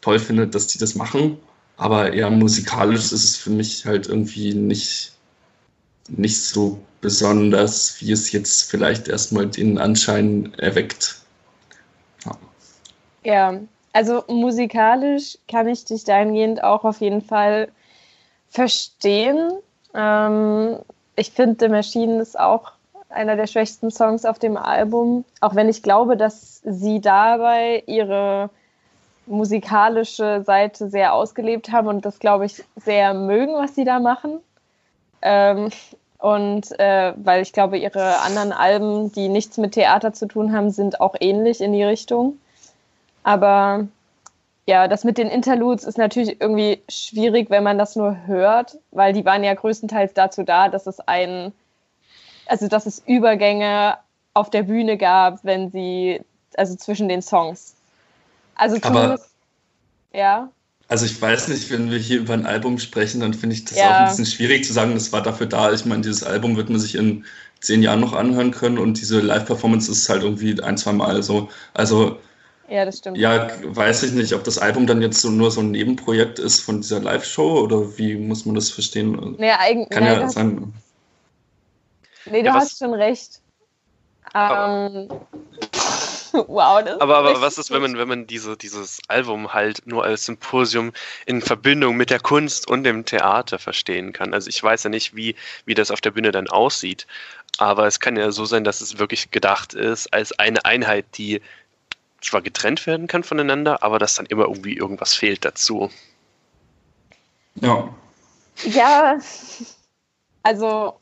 toll 0.00 0.18
finde, 0.18 0.48
dass 0.48 0.66
die 0.66 0.78
das 0.78 0.96
machen. 0.96 1.38
Aber 1.76 2.12
eher 2.12 2.30
musikalisch 2.30 3.12
ist 3.12 3.24
es 3.24 3.36
für 3.36 3.50
mich 3.50 3.86
halt 3.86 4.08
irgendwie 4.08 4.54
nicht, 4.54 5.12
nicht 6.08 6.40
so 6.42 6.82
besonders, 7.00 8.00
wie 8.00 8.12
es 8.12 8.32
jetzt 8.32 8.70
vielleicht 8.70 9.08
erstmal 9.08 9.46
den 9.46 9.78
Anschein 9.78 10.54
erweckt. 10.54 11.21
Ja. 13.24 13.54
also 13.92 14.24
musikalisch 14.28 15.38
kann 15.48 15.68
ich 15.68 15.84
dich 15.84 16.04
dahingehend 16.04 16.64
auch 16.64 16.84
auf 16.84 17.00
jeden 17.00 17.22
Fall 17.22 17.68
verstehen. 18.48 19.52
Ähm, 19.94 20.78
ich 21.16 21.30
finde, 21.30 21.56
The 21.60 21.68
Machine 21.68 22.20
ist 22.20 22.38
auch 22.38 22.72
einer 23.08 23.36
der 23.36 23.46
schwächsten 23.46 23.90
Songs 23.90 24.24
auf 24.24 24.38
dem 24.38 24.56
Album, 24.56 25.24
auch 25.40 25.54
wenn 25.54 25.68
ich 25.68 25.82
glaube, 25.82 26.16
dass 26.16 26.60
sie 26.64 27.00
dabei 27.00 27.82
ihre 27.86 28.50
musikalische 29.26 30.42
Seite 30.44 30.88
sehr 30.88 31.14
ausgelebt 31.14 31.70
haben 31.70 31.88
und 31.88 32.04
das, 32.04 32.18
glaube 32.18 32.46
ich, 32.46 32.64
sehr 32.76 33.14
mögen, 33.14 33.54
was 33.54 33.74
sie 33.74 33.84
da 33.84 34.00
machen. 34.00 34.40
Ähm, 35.20 35.70
und 36.18 36.78
äh, 36.78 37.12
weil 37.16 37.42
ich 37.42 37.52
glaube, 37.52 37.78
ihre 37.78 38.20
anderen 38.20 38.52
Alben, 38.52 39.12
die 39.12 39.28
nichts 39.28 39.58
mit 39.58 39.72
Theater 39.72 40.12
zu 40.12 40.26
tun 40.26 40.52
haben, 40.52 40.70
sind 40.70 41.00
auch 41.00 41.14
ähnlich 41.20 41.60
in 41.60 41.72
die 41.72 41.84
Richtung. 41.84 42.38
Aber 43.22 43.86
ja, 44.66 44.86
das 44.88 45.04
mit 45.04 45.18
den 45.18 45.28
Interludes 45.28 45.84
ist 45.84 45.98
natürlich 45.98 46.40
irgendwie 46.40 46.82
schwierig, 46.88 47.50
wenn 47.50 47.64
man 47.64 47.78
das 47.78 47.96
nur 47.96 48.16
hört, 48.26 48.78
weil 48.90 49.12
die 49.12 49.24
waren 49.24 49.42
ja 49.42 49.54
größtenteils 49.54 50.14
dazu 50.14 50.44
da, 50.44 50.68
dass 50.68 50.86
es 50.86 51.00
ein, 51.00 51.52
also 52.46 52.68
dass 52.68 52.86
es 52.86 53.02
Übergänge 53.06 53.96
auf 54.34 54.50
der 54.50 54.62
Bühne 54.62 54.96
gab, 54.96 55.44
wenn 55.44 55.70
sie, 55.70 56.20
also 56.56 56.76
zwischen 56.76 57.08
den 57.08 57.22
Songs. 57.22 57.74
Also 58.54 58.78
zumindest, 58.78 59.30
Aber, 60.12 60.18
ja. 60.18 60.48
Also 60.88 61.06
ich 61.06 61.20
weiß 61.20 61.48
nicht, 61.48 61.70
wenn 61.70 61.90
wir 61.90 61.98
hier 61.98 62.20
über 62.20 62.34
ein 62.34 62.46
Album 62.46 62.78
sprechen, 62.78 63.20
dann 63.20 63.34
finde 63.34 63.56
ich 63.56 63.64
das 63.64 63.78
ja. 63.78 63.88
auch 63.88 64.00
ein 64.00 64.08
bisschen 64.08 64.26
schwierig 64.26 64.64
zu 64.64 64.72
sagen, 64.72 64.94
das 64.94 65.12
war 65.12 65.22
dafür 65.22 65.46
da. 65.46 65.72
Ich 65.72 65.84
meine, 65.86 66.02
dieses 66.02 66.22
Album 66.22 66.56
wird 66.56 66.68
man 66.68 66.78
sich 66.78 66.94
in 66.94 67.24
zehn 67.60 67.82
Jahren 67.82 68.00
noch 68.00 68.12
anhören 68.12 68.50
können 68.50 68.78
und 68.78 69.00
diese 69.00 69.20
Live-Performance 69.20 69.90
ist 69.90 70.08
halt 70.08 70.22
irgendwie 70.22 70.60
ein, 70.62 70.76
zwei 70.76 70.92
Mal 70.92 71.22
so. 71.22 71.48
Also 71.72 72.18
ja, 72.72 72.86
das 72.86 72.98
stimmt. 72.98 73.18
Ja, 73.18 73.50
weiß 73.62 74.02
ich 74.04 74.12
nicht, 74.12 74.32
ob 74.32 74.44
das 74.44 74.56
Album 74.56 74.86
dann 74.86 75.02
jetzt 75.02 75.20
so 75.20 75.28
nur 75.28 75.50
so 75.50 75.60
ein 75.60 75.70
Nebenprojekt 75.72 76.38
ist 76.38 76.60
von 76.60 76.80
dieser 76.80 77.00
Live-Show 77.00 77.60
oder 77.60 77.98
wie 77.98 78.14
muss 78.14 78.46
man 78.46 78.54
das 78.54 78.70
verstehen? 78.70 79.36
Nee, 79.38 79.50
eigentlich. 79.50 79.90
Kann 79.90 80.04
ja 80.06 80.26
sein. 80.28 80.72
Nee, 82.24 82.40
du 82.40 82.46
ja, 82.46 82.54
hast 82.54 82.78
schon 82.78 82.94
recht. 82.94 83.40
Ähm, 84.34 85.08
wow, 86.32 86.82
das 86.82 86.98
aber, 87.00 87.18
aber 87.18 87.42
was 87.42 87.58
ist, 87.58 87.70
wenn 87.70 87.82
man, 87.82 87.98
wenn 87.98 88.08
man 88.08 88.26
diese, 88.26 88.56
dieses 88.56 89.00
Album 89.08 89.52
halt 89.52 89.86
nur 89.86 90.04
als 90.04 90.24
Symposium 90.24 90.92
in 91.26 91.42
Verbindung 91.42 91.98
mit 91.98 92.08
der 92.08 92.20
Kunst 92.20 92.70
und 92.70 92.84
dem 92.84 93.04
Theater 93.04 93.58
verstehen 93.58 94.14
kann? 94.14 94.32
Also 94.32 94.48
ich 94.48 94.62
weiß 94.62 94.84
ja 94.84 94.90
nicht, 94.90 95.14
wie, 95.14 95.34
wie 95.66 95.74
das 95.74 95.90
auf 95.90 96.00
der 96.00 96.12
Bühne 96.12 96.32
dann 96.32 96.48
aussieht, 96.48 97.06
aber 97.58 97.86
es 97.86 98.00
kann 98.00 98.16
ja 98.16 98.30
so 98.30 98.46
sein, 98.46 98.64
dass 98.64 98.80
es 98.80 98.98
wirklich 98.98 99.30
gedacht 99.30 99.74
ist 99.74 100.12
als 100.14 100.38
eine 100.38 100.64
Einheit, 100.64 101.04
die 101.18 101.42
zwar 102.22 102.42
getrennt 102.42 102.86
werden 102.86 103.06
kann 103.06 103.24
voneinander, 103.24 103.82
aber 103.82 103.98
dass 103.98 104.14
dann 104.14 104.26
immer 104.26 104.44
irgendwie 104.44 104.76
irgendwas 104.76 105.14
fehlt 105.14 105.44
dazu. 105.44 105.90
Ja. 107.56 107.88
Ja, 108.64 109.18
also 110.42 110.94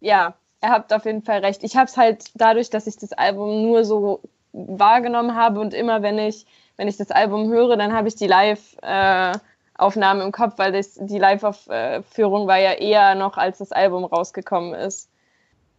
ja, 0.00 0.34
ihr 0.62 0.68
habt 0.70 0.92
auf 0.92 1.04
jeden 1.04 1.22
Fall 1.22 1.40
recht. 1.40 1.62
Ich 1.64 1.76
habe 1.76 1.86
es 1.86 1.96
halt 1.96 2.30
dadurch, 2.34 2.70
dass 2.70 2.86
ich 2.86 2.96
das 2.96 3.12
Album 3.12 3.62
nur 3.62 3.84
so 3.84 4.20
wahrgenommen 4.52 5.34
habe 5.34 5.60
und 5.60 5.74
immer, 5.74 6.02
wenn 6.02 6.18
ich, 6.18 6.46
wenn 6.76 6.88
ich 6.88 6.96
das 6.96 7.10
Album 7.10 7.50
höre, 7.50 7.76
dann 7.76 7.92
habe 7.92 8.08
ich 8.08 8.16
die 8.16 8.26
Live-Aufnahmen 8.26 10.20
äh, 10.20 10.24
im 10.24 10.32
Kopf, 10.32 10.54
weil 10.56 10.72
das, 10.72 10.94
die 10.94 11.18
Live-Aufführung 11.18 12.46
war 12.46 12.58
ja 12.58 12.72
eher 12.72 13.14
noch, 13.14 13.36
als 13.36 13.58
das 13.58 13.72
Album 13.72 14.04
rausgekommen 14.04 14.74
ist. 14.74 15.08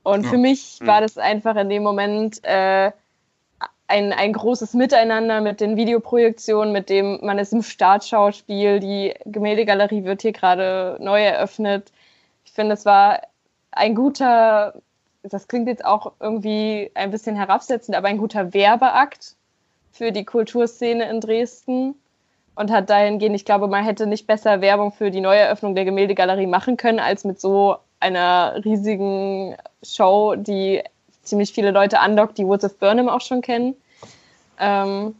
Und 0.04 0.24
ja. 0.24 0.30
für 0.30 0.38
mich 0.38 0.80
war 0.82 1.02
das 1.02 1.18
einfach 1.18 1.56
in 1.56 1.70
dem 1.70 1.84
Moment 1.84 2.44
äh, 2.44 2.92
ein, 3.88 4.14
ein 4.14 4.34
großes 4.34 4.74
Miteinander 4.74 5.42
mit 5.42 5.62
den 5.62 5.76
Videoprojektionen, 5.76 6.72
mit 6.72 6.90
dem 6.90 7.20
man 7.22 7.38
ist 7.38 7.54
im 7.54 7.64
Startschauspiel, 7.64 8.80
die 8.80 9.14
Gemäldegalerie 9.26 10.04
wird 10.04 10.22
hier 10.22 10.32
gerade 10.32 10.98
neu 11.00 11.22
eröffnet. 11.22 11.92
Ich 12.46 12.54
finde, 12.54 12.74
es 12.74 12.86
war 12.86 13.22
ein 13.72 13.96
guter, 13.96 14.82
das 15.24 15.48
klingt 15.48 15.68
jetzt 15.68 15.86
auch 15.86 16.14
irgendwie 16.20 16.92
ein 16.94 17.12
bisschen 17.12 17.36
herabsetzend, 17.36 17.98
aber 17.98 18.08
ein 18.08 18.18
guter 18.18 18.54
Werbeakt 18.54 19.36
für 19.92 20.12
die 20.12 20.26
Kulturszene 20.26 21.10
in 21.10 21.20
Dresden 21.20 21.96
und 22.56 22.72
hat 22.72 22.90
dahingehend, 22.90 23.36
ich 23.36 23.46
glaube, 23.46 23.68
man 23.68 23.84
hätte 23.84 24.08
nicht 24.08 24.28
besser 24.28 24.62
Werbung 24.62 24.92
für 24.92 25.12
die 25.12 25.22
Neueröffnung 25.22 25.76
der 25.76 25.86
Gemäldegalerie 25.86 26.48
machen 26.48 26.78
können, 26.78 27.00
als 27.00 27.24
mit 27.24 27.40
so 27.40 27.78
einer 28.00 28.64
riesigen 28.64 29.56
Show, 29.82 30.36
die 30.36 30.84
ziemlich 31.24 31.54
viele 31.54 31.72
Leute 31.72 32.00
andockt, 32.00 32.38
die 32.38 32.46
Woods 32.46 32.66
of 32.66 32.78
Burnham 32.78 33.10
auch 33.10 33.22
schon 33.22 33.42
kennen. 33.42 33.76
Ähm, 34.60 35.16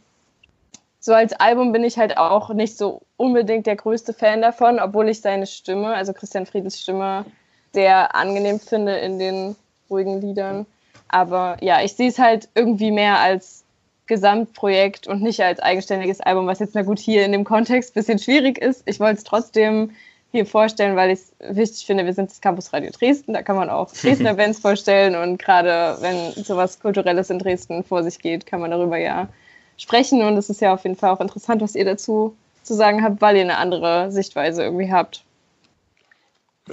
so 1.00 1.12
als 1.12 1.32
Album 1.34 1.72
bin 1.72 1.84
ich 1.84 1.98
halt 1.98 2.16
auch 2.16 2.50
nicht 2.50 2.78
so 2.78 3.02
unbedingt 3.16 3.66
der 3.66 3.76
größte 3.76 4.14
Fan 4.14 4.40
davon, 4.40 4.78
obwohl 4.78 5.08
ich 5.08 5.20
seine 5.20 5.46
Stimme, 5.46 5.88
also 5.88 6.12
Christian 6.12 6.46
Friedels 6.46 6.80
Stimme, 6.80 7.26
sehr 7.72 8.14
angenehm 8.14 8.60
finde 8.60 8.96
in 8.96 9.18
den 9.18 9.56
ruhigen 9.90 10.20
Liedern. 10.20 10.66
Aber 11.08 11.58
ja, 11.60 11.82
ich 11.82 11.92
sehe 11.94 12.08
es 12.08 12.18
halt 12.18 12.48
irgendwie 12.54 12.90
mehr 12.90 13.18
als 13.18 13.64
Gesamtprojekt 14.06 15.06
und 15.06 15.22
nicht 15.22 15.40
als 15.42 15.60
eigenständiges 15.60 16.20
Album, 16.20 16.46
was 16.46 16.58
jetzt 16.58 16.74
na 16.74 16.82
gut 16.82 16.98
hier 16.98 17.24
in 17.24 17.32
dem 17.32 17.44
Kontext 17.44 17.90
ein 17.90 17.94
bisschen 17.94 18.18
schwierig 18.18 18.58
ist. 18.58 18.82
Ich 18.86 19.00
wollte 19.00 19.18
es 19.18 19.24
trotzdem 19.24 19.90
hier 20.34 20.46
vorstellen, 20.46 20.96
weil 20.96 21.10
ich 21.10 21.20
es 21.38 21.56
wichtig 21.56 21.86
finde, 21.86 22.04
wir 22.04 22.12
sind 22.12 22.28
das 22.28 22.40
Campus 22.40 22.72
Radio 22.72 22.90
Dresden, 22.90 23.34
da 23.34 23.42
kann 23.42 23.54
man 23.54 23.70
auch 23.70 23.92
Dresdner 24.02 24.34
Bands 24.34 24.58
vorstellen 24.58 25.14
und 25.14 25.38
gerade 25.38 25.96
wenn 26.00 26.32
sowas 26.44 26.80
Kulturelles 26.80 27.30
in 27.30 27.38
Dresden 27.38 27.84
vor 27.84 28.02
sich 28.02 28.18
geht, 28.18 28.44
kann 28.44 28.60
man 28.60 28.72
darüber 28.72 28.96
ja 28.96 29.28
sprechen 29.76 30.22
und 30.22 30.36
es 30.36 30.50
ist 30.50 30.60
ja 30.60 30.74
auf 30.74 30.82
jeden 30.82 30.96
Fall 30.96 31.10
auch 31.10 31.20
interessant, 31.20 31.62
was 31.62 31.76
ihr 31.76 31.84
dazu 31.84 32.36
zu 32.64 32.74
sagen 32.74 33.04
habt, 33.04 33.20
weil 33.20 33.36
ihr 33.36 33.42
eine 33.42 33.58
andere 33.58 34.10
Sichtweise 34.10 34.64
irgendwie 34.64 34.90
habt. 34.90 35.22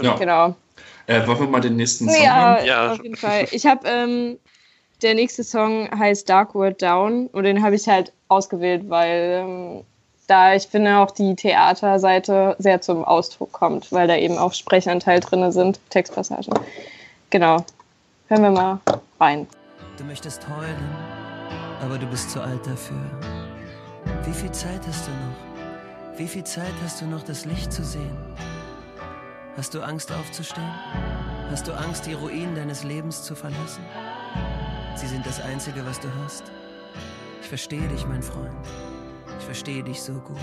Ja. 0.01 0.15
Genau. 0.15 0.55
Äh, 1.05 1.27
wollen 1.27 1.39
wir 1.39 1.47
mal 1.47 1.61
den 1.61 1.75
nächsten 1.75 2.09
Song 2.09 2.23
ja, 2.23 2.33
haben? 2.33 2.65
Ja, 2.65 2.91
auf 2.93 3.03
jeden 3.03 3.15
Fall. 3.15 3.45
Ich 3.51 3.65
habe, 3.65 3.87
ähm, 3.87 4.39
der 5.03 5.13
nächste 5.13 5.43
Song 5.43 5.87
heißt 5.91 6.27
Dark 6.27 6.55
World 6.55 6.81
Down 6.81 7.27
und 7.27 7.43
den 7.43 7.61
habe 7.61 7.75
ich 7.75 7.87
halt 7.87 8.11
ausgewählt, 8.27 8.89
weil 8.89 9.43
ähm, 9.43 9.83
da 10.31 10.55
ich 10.55 10.67
finde 10.67 10.97
auch 10.99 11.11
die 11.11 11.35
Theaterseite 11.35 12.55
sehr 12.57 12.79
zum 12.79 13.03
Ausdruck 13.03 13.51
kommt, 13.51 13.91
weil 13.91 14.07
da 14.07 14.15
eben 14.15 14.37
auch 14.37 14.53
Sprechanteil 14.53 15.19
drin 15.19 15.51
sind, 15.51 15.81
Textpassagen. 15.89 16.53
Genau. 17.29 17.65
Hören 18.29 18.43
wir 18.43 18.51
mal 18.51 18.79
rein. 19.19 19.45
Du 19.97 20.05
möchtest 20.05 20.47
heulen, 20.47 20.95
aber 21.83 21.97
du 21.97 22.05
bist 22.07 22.31
zu 22.31 22.39
alt 22.39 22.65
dafür. 22.65 23.01
Wie 24.23 24.31
viel 24.31 24.51
Zeit 24.51 24.79
hast 24.87 25.07
du 25.07 25.11
noch? 25.11 26.17
Wie 26.17 26.27
viel 26.27 26.45
Zeit 26.45 26.73
hast 26.81 27.01
du 27.01 27.05
noch, 27.07 27.23
das 27.23 27.43
Licht 27.43 27.73
zu 27.73 27.83
sehen? 27.83 28.17
Hast 29.57 29.73
du 29.73 29.81
Angst 29.81 30.13
aufzustehen? 30.13 30.71
Hast 31.49 31.67
du 31.67 31.73
Angst, 31.73 32.05
die 32.05 32.13
Ruinen 32.13 32.55
deines 32.55 32.85
Lebens 32.85 33.23
zu 33.23 33.35
verlassen? 33.35 33.83
Sie 34.95 35.07
sind 35.07 35.25
das 35.25 35.41
Einzige, 35.41 35.85
was 35.85 35.99
du 35.99 36.07
hast. 36.23 36.43
Ich 37.41 37.49
verstehe 37.49 37.87
dich, 37.89 38.07
mein 38.07 38.23
Freund. 38.23 38.55
Ich 39.41 39.45
verstehe 39.45 39.81
dich 39.81 39.99
so 39.99 40.13
gut. 40.13 40.37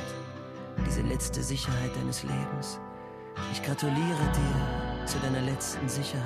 Diese 0.85 1.03
letzte 1.03 1.41
Sicherheit 1.41 1.95
deines 1.95 2.25
Lebens. 2.25 2.81
Ich 3.53 3.63
gratuliere 3.63 3.97
dir 3.97 5.07
zu 5.07 5.19
deiner 5.21 5.41
letzten 5.41 5.89
Sicherheit. 5.89 6.25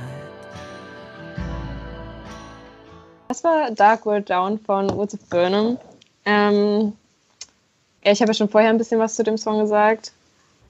Das 3.28 3.44
war 3.44 3.70
Dark 3.72 4.06
World 4.06 4.30
Down 4.30 4.58
von 4.58 4.88
Woods 4.96 5.12
of 5.12 5.20
Burnham. 5.28 5.78
Ähm, 6.24 6.94
ja, 8.02 8.12
ich 8.12 8.22
habe 8.22 8.30
ja 8.30 8.34
schon 8.34 8.48
vorher 8.48 8.70
ein 8.70 8.78
bisschen 8.78 8.98
was 8.98 9.16
zu 9.16 9.22
dem 9.22 9.36
Song 9.36 9.60
gesagt. 9.60 10.12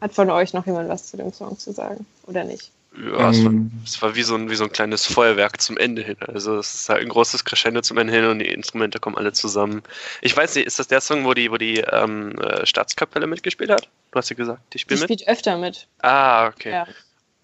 Hat 0.00 0.12
von 0.12 0.28
euch 0.28 0.52
noch 0.52 0.66
jemand 0.66 0.88
was 0.88 1.06
zu 1.06 1.16
dem 1.16 1.32
Song 1.32 1.56
zu 1.56 1.70
sagen 1.70 2.04
oder 2.26 2.42
nicht? 2.42 2.72
Ja, 2.94 3.30
es, 3.30 3.42
war, 3.42 3.50
ähm. 3.50 3.70
es 3.84 4.02
war 4.02 4.14
wie, 4.14 4.22
so 4.22 4.34
ein, 4.34 4.50
wie 4.50 4.54
so 4.54 4.64
ein 4.64 4.72
kleines 4.72 5.06
Feuerwerk 5.06 5.60
zum 5.60 5.78
Ende 5.78 6.02
hin. 6.02 6.16
Also 6.26 6.58
es 6.58 6.74
ist 6.74 6.88
halt 6.88 7.00
ein 7.00 7.08
großes 7.08 7.44
Crescendo 7.44 7.80
zum 7.80 7.96
Ende 7.96 8.12
hin 8.12 8.24
und 8.26 8.38
die 8.38 8.48
Instrumente 8.48 9.00
kommen 9.00 9.16
alle 9.16 9.32
zusammen. 9.32 9.82
Ich 10.20 10.36
weiß 10.36 10.54
nicht, 10.54 10.66
ist 10.66 10.78
das 10.78 10.88
der 10.88 11.00
Song, 11.00 11.24
wo 11.24 11.32
die, 11.32 11.50
wo 11.50 11.56
die 11.56 11.78
ähm, 11.78 12.38
äh, 12.38 12.66
Staatskapelle 12.66 13.26
mitgespielt 13.26 13.70
hat? 13.70 13.88
Du 14.10 14.18
hast 14.18 14.28
ja 14.28 14.36
gesagt, 14.36 14.60
die 14.74 14.78
spielt 14.78 15.00
mit. 15.00 15.08
Die 15.08 15.14
spielt 15.14 15.28
öfter 15.28 15.56
mit. 15.56 15.88
Ah, 16.02 16.48
okay. 16.48 16.70
Ja. 16.70 16.86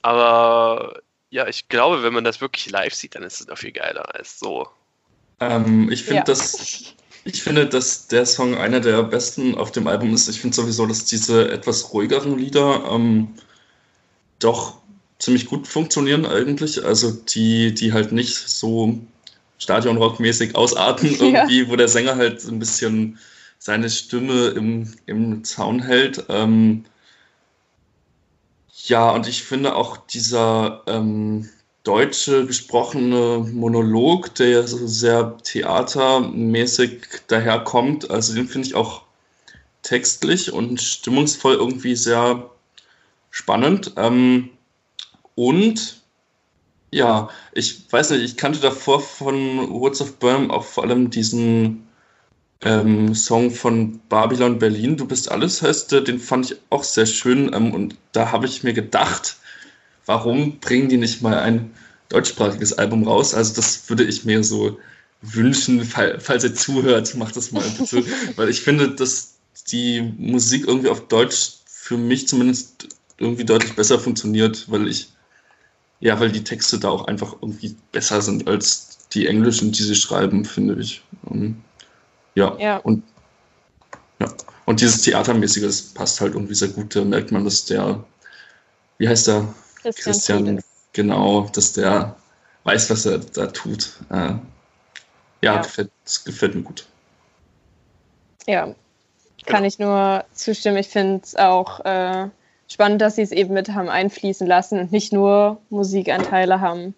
Aber 0.03 1.01
ja, 1.31 1.47
ich 1.49 1.69
glaube, 1.69 2.03
wenn 2.03 2.13
man 2.13 2.25
das 2.25 2.41
wirklich 2.41 2.71
live 2.71 2.95
sieht, 2.95 3.15
dann 3.15 3.23
ist 3.23 3.41
es 3.41 3.47
noch 3.47 3.59
viel 3.59 3.73
geiler 3.73 4.15
als 4.15 4.39
so. 4.39 4.69
Ähm, 5.41 5.91
ich 5.91 6.05
finde 6.05 6.19
ja. 6.19 6.25
das. 6.25 6.95
Ich 7.25 7.43
finde, 7.43 7.67
dass 7.67 8.07
der 8.07 8.25
Song 8.25 8.57
einer 8.57 8.81
der 8.81 9.03
besten 9.03 9.55
auf 9.55 9.73
dem 9.73 9.87
Album 9.87 10.15
ist. 10.15 10.29
Ich 10.29 10.41
finde 10.41 10.55
sowieso, 10.55 10.87
dass 10.87 11.05
diese 11.05 11.51
etwas 11.51 11.93
ruhigeren 11.93 12.39
Lieder 12.39 12.85
ähm, 12.91 13.35
doch 14.39 14.79
ziemlich 15.19 15.47
gut 15.47 15.67
funktionieren 15.67 16.27
eigentlich. 16.27 16.85
Also 16.85 17.11
die, 17.13 17.75
die 17.75 17.93
halt 17.93 18.13
nicht 18.13 18.35
so 18.35 18.99
Stadionrockmäßig 19.59 20.55
ausarten 20.55 21.11
irgendwie, 21.21 21.63
ja. 21.63 21.69
wo 21.69 21.77
der 21.77 21.89
Sänger 21.89 22.17
halt 22.17 22.45
ein 22.45 22.59
bisschen 22.59 23.19
seine 23.59 23.91
Stimme 23.91 24.49
im, 24.49 24.95
im 25.07 25.45
Zaun 25.45 25.83
hält. 25.83 26.25
Ähm, 26.29 26.85
ja, 28.85 29.11
und 29.11 29.27
ich 29.27 29.43
finde 29.43 29.75
auch 29.75 29.97
dieser 29.97 30.83
ähm, 30.87 31.49
deutsche 31.83 32.47
gesprochene 32.47 33.47
Monolog, 33.53 34.35
der 34.37 34.67
so 34.67 34.87
sehr 34.87 35.37
theatermäßig 35.39 37.01
daherkommt, 37.27 38.11
also 38.11 38.35
den 38.35 38.49
finde 38.49 38.69
ich 38.69 38.75
auch 38.75 39.03
textlich 39.83 40.53
und 40.53 40.81
stimmungsvoll 40.81 41.55
irgendwie 41.55 41.97
sehr 41.97 42.51
spannend. 43.31 43.93
Ähm, 43.97 44.51
und 45.39 46.03
ja, 46.91 47.29
ich 47.53 47.93
weiß 47.93 48.11
nicht, 48.11 48.25
ich 48.25 48.37
kannte 48.37 48.59
davor 48.59 49.01
von 49.01 49.71
Woods 49.71 50.01
of 50.01 50.17
Burnham 50.17 50.51
auch 50.51 50.65
vor 50.65 50.83
allem 50.83 51.11
diesen 51.11 51.87
ähm, 52.63 53.15
Song 53.15 53.53
von 53.53 54.01
Babylon 54.09 54.59
Berlin, 54.59 54.97
Du 54.97 55.07
bist 55.07 55.31
alles, 55.31 55.63
heißt 55.63 55.93
der, 55.93 56.01
den 56.01 56.19
fand 56.19 56.51
ich 56.51 56.59
auch 56.71 56.83
sehr 56.83 57.07
schön. 57.07 57.55
Ähm, 57.55 57.73
und 57.73 57.95
da 58.11 58.33
habe 58.33 58.47
ich 58.47 58.65
mir 58.65 58.73
gedacht, 58.73 59.37
warum 60.07 60.59
bringen 60.59 60.89
die 60.89 60.97
nicht 60.97 61.23
mal 61.23 61.39
ein 61.39 61.71
deutschsprachiges 62.09 62.73
Album 62.73 63.07
raus? 63.07 63.33
Also 63.33 63.55
das 63.55 63.89
würde 63.89 64.03
ich 64.03 64.25
mir 64.25 64.43
so 64.43 64.77
wünschen, 65.23 65.85
fall, 65.85 66.19
falls 66.19 66.43
ihr 66.43 66.55
zuhört, 66.57 67.15
macht 67.15 67.37
das 67.37 67.53
mal 67.53 67.63
bitte. 67.79 68.05
Weil 68.35 68.49
ich 68.49 68.63
finde, 68.63 68.91
dass 68.91 69.35
die 69.71 70.03
Musik 70.19 70.67
irgendwie 70.67 70.89
auf 70.89 71.07
Deutsch 71.07 71.59
für 71.65 71.97
mich 71.97 72.27
zumindest 72.27 72.89
irgendwie 73.19 73.45
deutlich 73.45 73.75
besser 73.75 73.99
funktioniert, 73.99 74.71
weil 74.71 74.89
ich, 74.89 75.09
ja, 76.01 76.19
weil 76.21 76.31
die 76.31 76.45
Texte 76.45 76.79
da 76.79 76.89
auch 76.89 77.07
einfach 77.07 77.35
irgendwie 77.41 77.77
besser 77.93 78.23
sind 78.23 78.47
als 78.49 78.99
die 79.13 79.27
englischen, 79.27 79.73
die 79.73 79.83
sie 79.83 79.95
schreiben, 79.95 80.45
finde 80.45 80.81
ich. 80.81 81.03
Um, 81.25 81.63
ja. 82.35 82.57
ja. 82.59 82.77
Und, 82.79 83.03
ja. 84.21 84.29
Und 84.65 84.81
dieses 84.81 85.03
Theatermäßige, 85.03 85.63
das 85.63 85.83
passt 85.83 86.21
halt 86.21 86.35
irgendwie 86.35 86.55
sehr 86.55 86.69
gut. 86.69 86.95
Da 86.95 87.05
merkt 87.05 87.33
man, 87.33 87.45
dass 87.45 87.65
der, 87.65 88.05
wie 88.99 89.09
heißt 89.09 89.29
der? 89.29 89.55
Christian, 89.83 90.15
Christian 90.15 90.63
genau, 90.93 91.49
dass 91.53 91.73
der 91.73 92.17
weiß, 92.65 92.91
was 92.91 93.07
er 93.07 93.19
da 93.19 93.47
tut. 93.47 93.93
Äh, 94.11 94.15
ja, 94.15 94.41
ja. 95.41 95.63
Gefällt, 95.63 95.91
das 96.05 96.25
gefällt 96.25 96.55
mir 96.55 96.63
gut. 96.63 96.87
Ja, 98.47 98.75
kann 99.47 99.65
ich 99.65 99.79
nur 99.79 100.25
zustimmen. 100.33 100.79
Ich 100.79 100.89
finde 100.89 101.23
es 101.25 101.35
auch 101.37 101.81
äh, 101.85 102.29
spannend, 102.69 103.01
dass 103.01 103.17
sie 103.17 103.23
es 103.23 103.33
eben 103.33 103.55
mit 103.55 103.71
haben 103.71 103.89
einfließen 103.89 104.47
lassen 104.47 104.79
und 104.79 104.93
nicht 104.93 105.13
nur 105.13 105.59
Musikanteile 105.71 106.61
haben. 106.61 106.95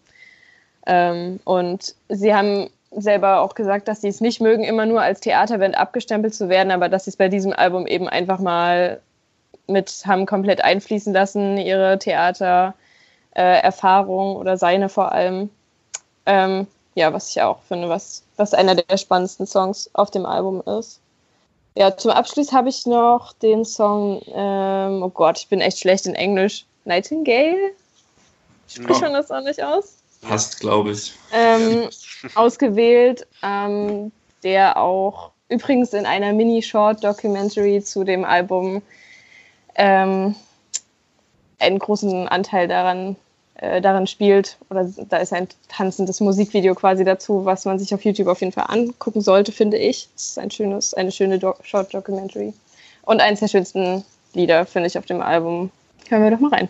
Ähm, 0.86 1.40
und 1.44 1.94
sie 2.08 2.34
haben 2.34 2.68
selber 2.90 3.40
auch 3.40 3.54
gesagt, 3.54 3.88
dass 3.88 4.00
sie 4.00 4.08
es 4.08 4.20
nicht 4.20 4.40
mögen, 4.40 4.64
immer 4.64 4.84
nur 4.84 5.00
als 5.00 5.20
Theaterband 5.20 5.78
abgestempelt 5.78 6.34
zu 6.34 6.48
werden, 6.48 6.72
aber 6.72 6.88
dass 6.88 7.04
sie 7.04 7.10
es 7.10 7.16
bei 7.16 7.28
diesem 7.28 7.52
Album 7.52 7.86
eben 7.86 8.08
einfach 8.08 8.40
mal 8.40 9.00
mit 9.68 10.02
haben 10.04 10.26
komplett 10.26 10.64
einfließen 10.64 11.14
lassen, 11.14 11.56
ihre 11.56 11.96
Theatererfahrung 11.98 14.34
äh, 14.34 14.38
oder 14.38 14.56
seine 14.56 14.88
vor 14.88 15.12
allem. 15.12 15.50
Ähm, 16.26 16.66
ja, 16.96 17.12
was 17.12 17.30
ich 17.30 17.40
auch 17.40 17.62
finde, 17.62 17.88
was, 17.88 18.24
was 18.36 18.52
einer 18.52 18.74
der 18.74 18.96
spannendsten 18.96 19.46
Songs 19.46 19.88
auf 19.94 20.10
dem 20.10 20.26
Album 20.26 20.60
ist. 20.78 20.99
Ja, 21.80 21.96
zum 21.96 22.10
Abschluss 22.10 22.52
habe 22.52 22.68
ich 22.68 22.84
noch 22.84 23.32
den 23.32 23.64
Song, 23.64 24.20
ähm, 24.34 25.02
oh 25.02 25.08
Gott, 25.08 25.38
ich 25.38 25.48
bin 25.48 25.62
echt 25.62 25.78
schlecht 25.78 26.04
in 26.04 26.14
Englisch. 26.14 26.66
Nightingale? 26.84 27.70
Spricht 28.68 29.00
man 29.00 29.14
das 29.14 29.30
auch 29.30 29.40
nicht 29.40 29.62
aus? 29.62 29.96
Passt, 30.20 30.60
glaube 30.60 30.90
ich. 30.90 31.14
Ähm, 31.32 31.88
ausgewählt, 32.34 33.26
ähm, 33.42 34.12
der 34.42 34.76
auch 34.76 35.30
übrigens 35.48 35.94
in 35.94 36.04
einer 36.04 36.34
Mini-Short-Documentary 36.34 37.82
zu 37.82 38.04
dem 38.04 38.26
Album 38.26 38.82
ähm, 39.76 40.34
einen 41.60 41.78
großen 41.78 42.28
Anteil 42.28 42.68
daran, 42.68 43.16
äh, 43.54 43.80
daran 43.80 44.06
spielt. 44.06 44.56
Oder 44.70 44.90
da 45.08 45.18
ist 45.18 45.32
ein 45.32 45.48
tanzendes 45.68 46.20
Musikvideo 46.20 46.74
quasi 46.74 47.04
dazu, 47.04 47.44
was 47.44 47.64
man 47.64 47.78
sich 47.78 47.94
auf 47.94 48.04
YouTube 48.04 48.28
auf 48.28 48.40
jeden 48.40 48.52
Fall 48.52 48.66
angucken 48.68 49.20
sollte, 49.20 49.52
finde 49.52 49.78
ich. 49.78 50.08
Es 50.16 50.28
ist 50.28 50.38
ein 50.38 50.50
schönes, 50.50 50.94
eine 50.94 51.12
schöne 51.12 51.38
Do 51.38 51.54
Short-Documentary. 51.62 52.54
Und 53.02 53.20
eines 53.20 53.40
der 53.40 53.48
schönsten 53.48 54.04
Lieder, 54.34 54.66
finde 54.66 54.88
ich, 54.88 54.98
auf 54.98 55.06
dem 55.06 55.20
Album. 55.20 55.70
Hören 56.08 56.22
wir 56.24 56.30
doch 56.30 56.40
mal 56.40 56.50
rein. 56.50 56.68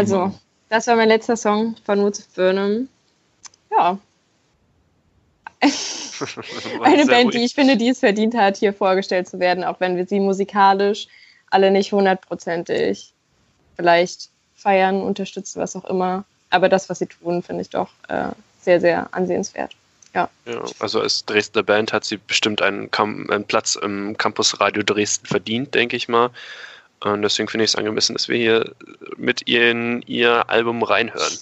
Also, 0.00 0.32
das 0.70 0.86
war 0.86 0.96
mein 0.96 1.08
letzter 1.08 1.36
Song 1.36 1.76
von 1.84 2.00
Woods 2.00 2.20
of 2.20 2.28
Burnham. 2.34 2.88
Ja. 3.70 3.98
Eine 6.82 7.04
Band, 7.04 7.26
ruhig. 7.26 7.36
die 7.36 7.44
ich 7.44 7.54
finde, 7.54 7.76
die 7.76 7.90
es 7.90 7.98
verdient 7.98 8.34
hat, 8.34 8.56
hier 8.56 8.72
vorgestellt 8.72 9.28
zu 9.28 9.38
werden, 9.40 9.62
auch 9.62 9.78
wenn 9.78 9.96
wir 9.96 10.06
sie 10.06 10.18
musikalisch 10.18 11.06
alle 11.50 11.70
nicht 11.70 11.92
hundertprozentig 11.92 13.12
vielleicht 13.76 14.30
feiern, 14.54 15.02
unterstützen, 15.02 15.60
was 15.60 15.76
auch 15.76 15.84
immer. 15.84 16.24
Aber 16.48 16.70
das, 16.70 16.88
was 16.88 17.00
sie 17.00 17.06
tun, 17.06 17.42
finde 17.42 17.60
ich 17.60 17.68
doch 17.68 17.90
äh, 18.08 18.28
sehr, 18.62 18.80
sehr 18.80 19.12
ansehenswert. 19.12 19.72
Ja. 20.14 20.30
ja. 20.46 20.64
also 20.78 21.00
als 21.00 21.26
Dresdner 21.26 21.62
Band 21.62 21.92
hat 21.92 22.04
sie 22.04 22.16
bestimmt 22.16 22.62
einen, 22.62 22.88
einen 22.90 23.44
Platz 23.44 23.76
im 23.76 24.16
Campus 24.16 24.60
Radio 24.60 24.82
Dresden 24.82 25.26
verdient, 25.26 25.74
denke 25.74 25.96
ich 25.96 26.08
mal. 26.08 26.30
Und 27.02 27.22
deswegen 27.22 27.48
finde 27.48 27.64
ich 27.64 27.70
es 27.70 27.76
angemessen, 27.76 28.14
dass 28.14 28.28
wir 28.28 28.36
hier 28.36 28.74
mit 29.16 29.48
ihr 29.48 29.70
in 29.70 30.02
ihr 30.02 30.50
Album 30.50 30.82
reinhören. 30.82 31.38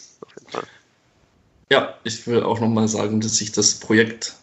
Ja, 1.70 1.94
ich 2.04 2.26
will 2.26 2.42
auch 2.42 2.60
nochmal 2.60 2.88
sagen, 2.88 3.20
dass 3.20 3.40
ich 3.40 3.52
das 3.52 3.74
Projekt 3.74 4.34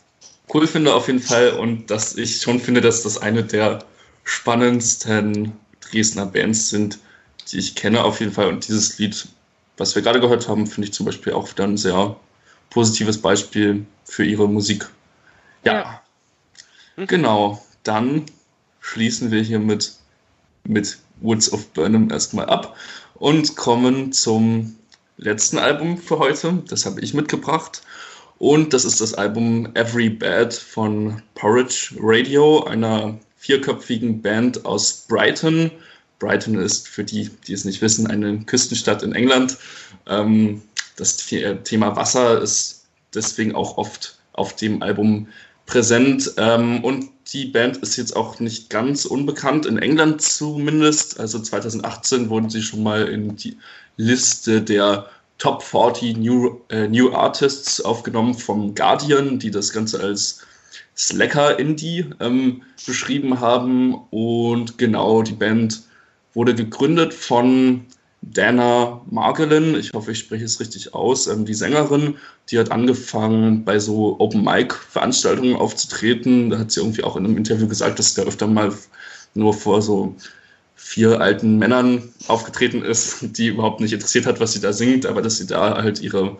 cool 0.53 0.67
finde 0.67 0.93
auf 0.93 1.07
jeden 1.07 1.21
Fall 1.21 1.51
und 1.51 1.89
dass 1.89 2.15
ich 2.15 2.41
schon 2.41 2.59
finde, 2.59 2.81
dass 2.81 3.03
das 3.03 3.17
eine 3.17 3.43
der 3.43 3.83
spannendsten 4.23 5.53
Dresdner 5.79 6.25
Bands 6.25 6.69
sind, 6.69 6.99
die 7.51 7.57
ich 7.57 7.75
kenne 7.75 8.03
auf 8.03 8.19
jeden 8.19 8.31
Fall. 8.31 8.47
Und 8.47 8.67
dieses 8.67 8.97
Lied, 8.99 9.27
was 9.77 9.95
wir 9.95 10.01
gerade 10.01 10.19
gehört 10.19 10.47
haben, 10.47 10.67
finde 10.67 10.87
ich 10.87 10.93
zum 10.93 11.05
Beispiel 11.05 11.33
auch 11.33 11.49
wieder 11.49 11.63
ein 11.63 11.77
sehr 11.77 12.15
positives 12.69 13.21
Beispiel 13.21 13.85
für 14.03 14.25
ihre 14.25 14.47
Musik. 14.47 14.87
Ja, 15.63 15.73
ja. 15.73 16.01
Mhm. 16.95 17.07
genau. 17.07 17.65
Dann 17.83 18.25
schließen 18.81 19.31
wir 19.31 19.41
hier 19.41 19.59
mit, 19.59 19.93
mit 20.63 20.97
Woods 21.21 21.51
of 21.51 21.67
Burnham 21.69 22.09
erstmal 22.11 22.47
ab 22.47 22.75
und 23.15 23.55
kommen 23.55 24.11
zum 24.11 24.75
letzten 25.17 25.57
Album 25.57 25.97
für 25.97 26.19
heute. 26.19 26.63
Das 26.67 26.85
habe 26.85 27.01
ich 27.01 27.13
mitgebracht. 27.13 27.81
Und 28.37 28.73
das 28.73 28.83
ist 28.83 28.99
das 28.99 29.13
Album 29.13 29.69
Every 29.75 30.09
Bad 30.09 30.53
von 30.53 31.21
Porridge 31.35 31.95
Radio, 31.99 32.65
einer 32.65 33.17
vierköpfigen 33.37 34.21
Band 34.21 34.65
aus 34.65 35.05
Brighton. 35.07 35.71
Brighton 36.19 36.55
ist 36.55 36.87
für 36.87 37.03
die, 37.03 37.29
die 37.47 37.53
es 37.53 37.65
nicht 37.65 37.81
wissen, 37.81 38.07
eine 38.07 38.39
Küstenstadt 38.39 39.03
in 39.03 39.13
England. 39.13 39.57
Ähm, 40.07 40.61
das 40.97 41.17
Thema 41.17 41.95
Wasser 41.95 42.41
ist 42.41 42.85
deswegen 43.13 43.55
auch 43.55 43.77
oft 43.77 44.17
auf 44.33 44.55
dem 44.55 44.81
Album 44.81 45.27
präsent. 45.65 46.33
Ähm, 46.37 46.83
und 46.83 47.09
die 47.33 47.45
Band 47.45 47.77
ist 47.77 47.97
jetzt 47.97 48.15
auch 48.15 48.39
nicht 48.39 48.69
ganz 48.69 49.05
unbekannt, 49.05 49.65
in 49.65 49.77
England 49.77 50.21
zumindest. 50.21 51.19
Also 51.19 51.39
2018 51.39 52.29
wurden 52.29 52.49
sie 52.49 52.61
schon 52.61 52.83
mal 52.83 53.07
in 53.07 53.35
die 53.35 53.57
Liste 53.97 54.61
der 54.61 55.09
Top 55.37 55.63
40 55.63 56.17
New, 56.17 56.61
äh, 56.69 56.87
New 56.87 57.13
Artists 57.13 57.81
aufgenommen 57.81 58.35
vom 58.35 58.73
Guardian, 58.73 59.39
die 59.39 59.51
das 59.51 59.73
Ganze 59.73 59.99
als 59.99 60.41
Slacker 60.95 61.59
Indie 61.59 62.05
ähm, 62.19 62.61
beschrieben 62.85 63.39
haben. 63.39 63.95
Und 64.11 64.77
genau, 64.77 65.23
die 65.23 65.33
Band 65.33 65.83
wurde 66.33 66.55
gegründet 66.55 67.13
von 67.13 67.85
Dana 68.33 69.01
Margolin, 69.09 69.75
ich 69.75 69.93
hoffe, 69.93 70.11
ich 70.11 70.19
spreche 70.19 70.45
es 70.45 70.59
richtig 70.59 70.93
aus, 70.93 71.27
ähm, 71.27 71.45
die 71.45 71.53
Sängerin, 71.53 72.15
die 72.49 72.59
hat 72.59 72.71
angefangen, 72.71 73.63
bei 73.63 73.79
so 73.79 74.19
Open-Mic-Veranstaltungen 74.19 75.55
aufzutreten. 75.55 76.49
Da 76.49 76.59
hat 76.59 76.71
sie 76.71 76.79
irgendwie 76.79 77.03
auch 77.03 77.15
in 77.15 77.25
einem 77.25 77.37
Interview 77.37 77.67
gesagt, 77.67 77.99
dass 77.99 78.13
sie 78.13 78.21
da 78.21 78.27
öfter 78.27 78.47
mal 78.47 78.73
nur 79.33 79.53
vor 79.53 79.81
so 79.81 80.15
vier 80.75 81.21
alten 81.21 81.57
Männern 81.57 82.13
aufgetreten 82.27 82.83
ist, 82.83 83.37
die 83.37 83.47
überhaupt 83.47 83.79
nicht 83.79 83.93
interessiert 83.93 84.25
hat, 84.25 84.39
was 84.39 84.53
sie 84.53 84.61
da 84.61 84.73
singt, 84.73 85.05
aber 85.05 85.21
dass 85.21 85.37
sie 85.37 85.47
da 85.47 85.81
halt 85.81 86.01
ihre 86.01 86.37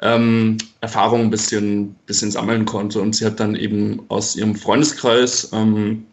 ähm, 0.00 0.58
Erfahrung 0.80 1.22
ein 1.22 1.30
bisschen, 1.30 1.94
bisschen 2.06 2.30
sammeln 2.30 2.64
konnte. 2.64 3.00
Und 3.00 3.16
sie 3.16 3.24
hat 3.24 3.40
dann 3.40 3.56
eben 3.56 4.02
aus 4.08 4.36
ihrem 4.36 4.56
Freundeskreis 4.56 5.50
ähm, 5.52 6.06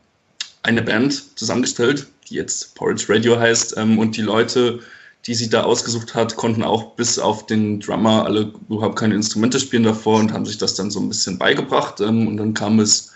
eine 0.63 0.81
Band 0.81 1.37
zusammengestellt, 1.37 2.07
die 2.29 2.35
jetzt 2.35 2.75
Porridge 2.75 3.05
Radio 3.09 3.39
heißt. 3.39 3.77
Ähm, 3.77 3.99
und 3.99 4.17
die 4.17 4.21
Leute, 4.21 4.79
die 5.27 5.33
sie 5.33 5.49
da 5.49 5.63
ausgesucht 5.63 6.13
hat, 6.13 6.35
konnten 6.35 6.63
auch 6.63 6.95
bis 6.95 7.17
auf 7.17 7.47
den 7.47 7.79
Drummer 7.79 8.25
alle 8.25 8.53
überhaupt 8.69 8.97
keine 8.97 9.15
Instrumente 9.15 9.59
spielen 9.59 9.83
davor 9.83 10.19
und 10.19 10.31
haben 10.31 10.45
sich 10.45 10.57
das 10.57 10.75
dann 10.75 10.91
so 10.91 10.99
ein 10.99 11.09
bisschen 11.09 11.39
beigebracht. 11.39 11.99
Ähm, 11.99 12.27
und 12.27 12.38
dann 12.38 12.53
kam 12.53 12.79
es 12.79 13.11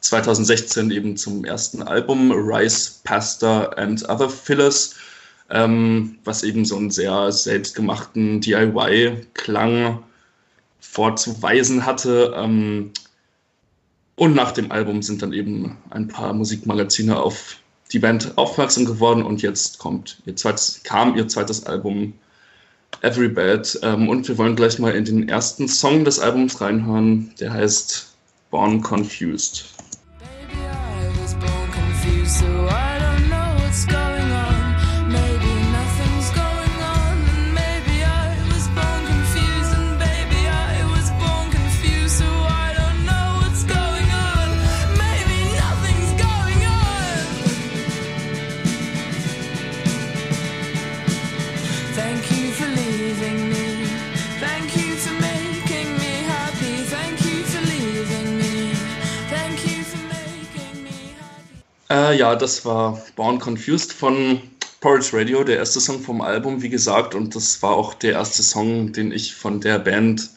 2016 0.00 0.92
eben 0.92 1.16
zum 1.16 1.44
ersten 1.44 1.82
Album 1.82 2.30
Rice, 2.30 3.00
Pasta 3.02 3.64
and 3.70 4.08
Other 4.08 4.30
Fillers, 4.30 4.94
ähm, 5.50 6.18
was 6.24 6.44
eben 6.44 6.64
so 6.64 6.76
einen 6.76 6.90
sehr 6.90 7.32
selbstgemachten 7.32 8.40
DIY-Klang 8.40 10.04
vorzuweisen 10.78 11.84
hatte. 11.84 12.34
Ähm, 12.36 12.92
und 14.14 14.34
nach 14.34 14.52
dem 14.52 14.70
Album 14.70 15.02
sind 15.02 15.22
dann 15.22 15.32
eben 15.32 15.76
ein 15.90 16.06
paar 16.06 16.32
Musikmagazine 16.32 17.20
auf 17.20 17.56
die 17.92 17.98
Band 17.98 18.36
aufmerksam 18.36 18.84
geworden 18.84 19.22
und 19.22 19.42
jetzt 19.42 19.78
kommt 19.78 20.18
ihr 20.26 20.36
zweites, 20.36 20.80
kam 20.84 21.16
ihr 21.16 21.28
zweites 21.28 21.66
Album 21.66 22.12
Every 23.02 23.28
Bad. 23.28 23.78
Ähm, 23.82 24.08
und 24.08 24.28
wir 24.28 24.38
wollen 24.38 24.56
gleich 24.56 24.78
mal 24.78 24.94
in 24.94 25.04
den 25.04 25.28
ersten 25.28 25.68
Song 25.68 26.04
des 26.04 26.18
Albums 26.18 26.60
reinhören, 26.60 27.32
der 27.40 27.52
heißt 27.52 28.14
Born 28.50 28.82
Confused. 28.82 29.77
Äh, 61.90 62.18
ja, 62.18 62.36
das 62.36 62.64
war 62.64 63.02
Born 63.16 63.38
Confused 63.38 63.92
von 63.92 64.40
Porridge 64.80 65.10
Radio, 65.12 65.42
der 65.42 65.56
erste 65.56 65.80
Song 65.80 66.00
vom 66.00 66.20
Album, 66.20 66.62
wie 66.62 66.68
gesagt. 66.68 67.14
Und 67.14 67.34
das 67.34 67.62
war 67.62 67.72
auch 67.72 67.94
der 67.94 68.12
erste 68.12 68.42
Song, 68.42 68.92
den 68.92 69.10
ich 69.10 69.34
von 69.34 69.60
der 69.60 69.78
Band 69.78 70.30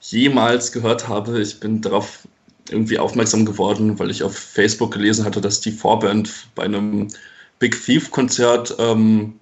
jemals 0.00 0.72
gehört 0.72 1.08
habe. 1.08 1.40
Ich 1.40 1.58
bin 1.60 1.80
darauf 1.80 2.28
irgendwie 2.68 2.98
aufmerksam 2.98 3.44
geworden, 3.46 3.98
weil 3.98 4.10
ich 4.10 4.22
auf 4.22 4.36
Facebook 4.36 4.92
gelesen 4.92 5.24
hatte, 5.24 5.40
dass 5.40 5.60
die 5.60 5.72
Vorband 5.72 6.48
bei 6.54 6.64
einem 6.64 7.08
Big 7.58 7.82
Thief-Konzert 7.82 8.76
ähm, 8.78 9.34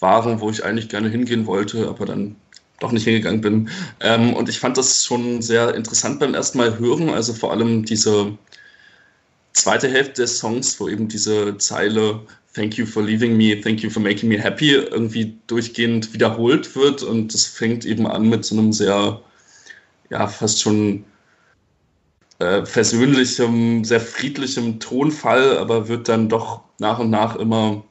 waren, 0.00 0.40
wo 0.40 0.50
ich 0.50 0.64
eigentlich 0.64 0.88
gerne 0.88 1.08
hingehen 1.08 1.46
wollte, 1.46 1.88
aber 1.88 2.06
dann 2.06 2.36
doch 2.80 2.92
nicht 2.92 3.04
hingegangen 3.04 3.40
bin. 3.40 3.70
Ähm, 4.00 4.34
und 4.34 4.48
ich 4.48 4.58
fand 4.58 4.76
das 4.76 5.04
schon 5.04 5.40
sehr 5.42 5.74
interessant 5.74 6.20
beim 6.20 6.34
ersten 6.34 6.58
Mal 6.58 6.78
hören, 6.78 7.08
also 7.08 7.32
vor 7.32 7.52
allem 7.52 7.84
diese 7.84 8.36
zweite 9.54 9.88
Hälfte 9.88 10.22
des 10.22 10.38
Songs, 10.38 10.78
wo 10.78 10.88
eben 10.88 11.08
diese 11.08 11.56
Zeile 11.58 12.20
Thank 12.54 12.76
you 12.76 12.86
for 12.86 13.02
leaving 13.02 13.36
me, 13.36 13.60
thank 13.60 13.80
you 13.82 13.90
for 13.90 14.00
making 14.00 14.28
me 14.28 14.38
happy 14.38 14.74
irgendwie 14.74 15.36
durchgehend 15.48 16.12
wiederholt 16.14 16.76
wird. 16.76 17.02
Und 17.02 17.34
das 17.34 17.46
fängt 17.46 17.84
eben 17.84 18.06
an 18.06 18.28
mit 18.28 18.44
so 18.44 18.56
einem 18.56 18.72
sehr, 18.72 19.20
ja, 20.10 20.28
fast 20.28 20.60
schon 20.60 21.04
äh, 22.38 22.64
versöhnlichem, 22.64 23.84
sehr 23.84 24.00
friedlichem 24.00 24.78
Tonfall, 24.78 25.58
aber 25.58 25.88
wird 25.88 26.08
dann 26.08 26.28
doch 26.28 26.60
nach 26.78 27.00
und 27.00 27.10
nach 27.10 27.34
immer 27.34 27.82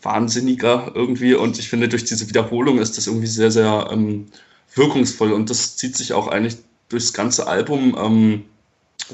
wahnsinniger 0.00 0.92
irgendwie. 0.94 1.34
Und 1.34 1.58
ich 1.58 1.68
finde, 1.68 1.88
durch 1.88 2.04
diese 2.04 2.28
Wiederholung 2.30 2.78
ist 2.78 2.96
das 2.96 3.08
irgendwie 3.08 3.26
sehr, 3.26 3.50
sehr 3.50 3.90
ähm, 3.92 4.26
wirkungsvoll. 4.74 5.32
Und 5.32 5.50
das 5.50 5.76
zieht 5.76 5.96
sich 5.96 6.14
auch 6.14 6.28
eigentlich 6.28 6.56
durchs 6.88 7.12
ganze 7.12 7.46
Album. 7.46 7.94
Ähm, 7.98 8.44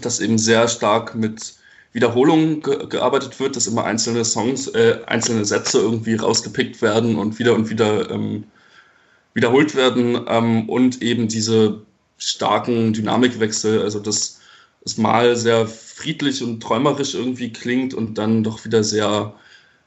dass 0.00 0.20
eben 0.20 0.38
sehr 0.38 0.68
stark 0.68 1.14
mit 1.14 1.54
Wiederholungen 1.92 2.62
ge 2.62 2.86
gearbeitet 2.88 3.40
wird, 3.40 3.56
dass 3.56 3.66
immer 3.66 3.84
einzelne 3.84 4.24
Songs, 4.24 4.68
äh, 4.68 5.00
einzelne 5.06 5.44
Sätze 5.44 5.78
irgendwie 5.78 6.14
rausgepickt 6.14 6.82
werden 6.82 7.16
und 7.16 7.38
wieder 7.38 7.54
und 7.54 7.70
wieder 7.70 8.10
ähm, 8.10 8.44
wiederholt 9.34 9.74
werden 9.74 10.20
ähm, 10.28 10.68
und 10.68 11.02
eben 11.02 11.28
diese 11.28 11.82
starken 12.18 12.92
Dynamikwechsel, 12.92 13.82
also 13.82 13.98
dass 14.00 14.40
es 14.84 14.98
mal 14.98 15.36
sehr 15.36 15.66
friedlich 15.66 16.42
und 16.42 16.62
träumerisch 16.62 17.14
irgendwie 17.14 17.52
klingt 17.52 17.94
und 17.94 18.18
dann 18.18 18.44
doch 18.44 18.64
wieder 18.64 18.84
sehr 18.84 19.34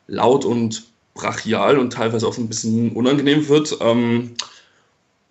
laut 0.08 0.46
und 0.46 0.84
brachial 1.14 1.78
und 1.78 1.94
teilweise 1.94 2.28
auch 2.28 2.38
ein 2.38 2.48
bisschen 2.48 2.92
unangenehm 2.94 3.48
wird. 3.48 3.78
Ähm, 3.82 4.36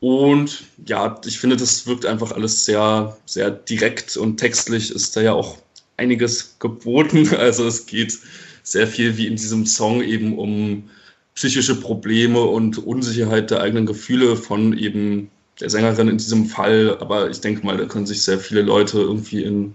und 0.01 0.65
ja, 0.87 1.21
ich 1.27 1.39
finde, 1.39 1.57
das 1.57 1.87
wirkt 1.87 2.07
einfach 2.07 2.33
alles 2.33 2.65
sehr, 2.65 3.17
sehr 3.27 3.51
direkt 3.51 4.17
und 4.17 4.37
textlich 4.37 4.91
ist 4.93 5.17
da 5.17 5.21
ja 5.23 5.33
auch 5.33 5.59
einiges 5.97 6.57
geboten. 6.61 7.29
Also 7.39 7.67
es 7.67 7.87
geht 7.87 8.19
sehr 8.63 8.87
viel 8.87 9.17
wie 9.17 9.27
in 9.27 9.37
diesem 9.37 9.67
Song 9.67 10.03
eben 10.03 10.39
um 10.39 10.89
psychische 11.35 11.81
Probleme 11.81 12.41
und 12.43 12.79
Unsicherheit 12.79 13.51
der 13.51 13.61
eigenen 13.61 13.87
Gefühle 13.87 14.37
von 14.37 14.77
eben 14.77 15.31
der 15.61 15.71
Sängerin 15.71 16.09
in 16.09 16.19
diesem 16.19 16.47
Fall. 16.47 16.99
Aber 17.01 17.31
ich 17.31 17.41
denke 17.41 17.67
mal, 17.67 17.77
da 17.77 17.85
können 17.87 18.07
sich 18.07 18.23
sehr 18.23 18.39
viele 18.39 18.63
Leute 18.63 19.01
irgendwie 19.01 19.43
in, 19.43 19.75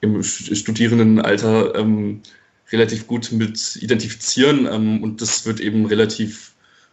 im 0.00 0.22
Studierendenalter 0.22 1.74
ähm, 1.74 2.22
relativ 2.70 3.06
gut 3.06 3.32
mit 3.32 3.76
identifizieren. 3.76 4.66
Ähm, 4.70 5.02
und 5.02 5.20
das 5.20 5.44
wird 5.44 5.60
eben 5.60 5.86
relativ 5.86 6.52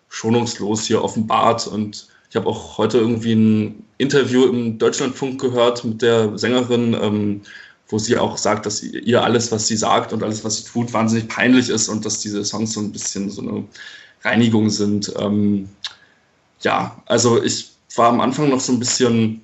schonungslos 0.10 0.86
hier 0.86 1.04
offenbart 1.04 1.68
und 1.68 2.08
ich 2.30 2.36
habe 2.36 2.48
auch 2.48 2.78
heute 2.78 3.00
irgendwie 3.00 3.34
ein 3.34 3.84
Interview 3.98 4.46
im 4.46 4.78
Deutschlandfunk 4.78 5.42
gehört 5.42 5.84
mit 5.84 6.02
der 6.02 6.38
Sängerin, 6.38 6.94
ähm, 6.94 7.42
wo 7.88 7.98
sie 7.98 8.18
auch 8.18 8.38
sagt, 8.38 8.68
dass 8.68 8.84
ihr 8.84 9.24
alles, 9.24 9.52
was 9.52 9.68
sie 9.68 9.76
sagt 9.76 10.14
und 10.14 10.22
alles, 10.22 10.44
was 10.44 10.58
sie 10.58 10.72
tut, 10.72 10.94
wahnsinnig 10.94 11.28
peinlich 11.28 11.70
ist 11.70 11.90
und 11.90 12.06
dass 12.06 12.20
diese 12.20 12.46
Songs 12.46 12.74
so 12.74 12.82
ein 12.82 12.92
bisschen 12.92 13.32
so 13.32 13.42
eine 13.42 13.64
Reinigung 14.24 14.70
sind. 14.70 15.12
Ähm, 15.18 15.70
ja, 16.62 17.02
also 17.08 17.42
ich 17.44 17.72
war 17.96 18.10
am 18.10 18.22
Anfang 18.22 18.50
noch 18.50 18.60
so 18.60 18.74
ein 18.74 18.80
bisschen 18.80 19.44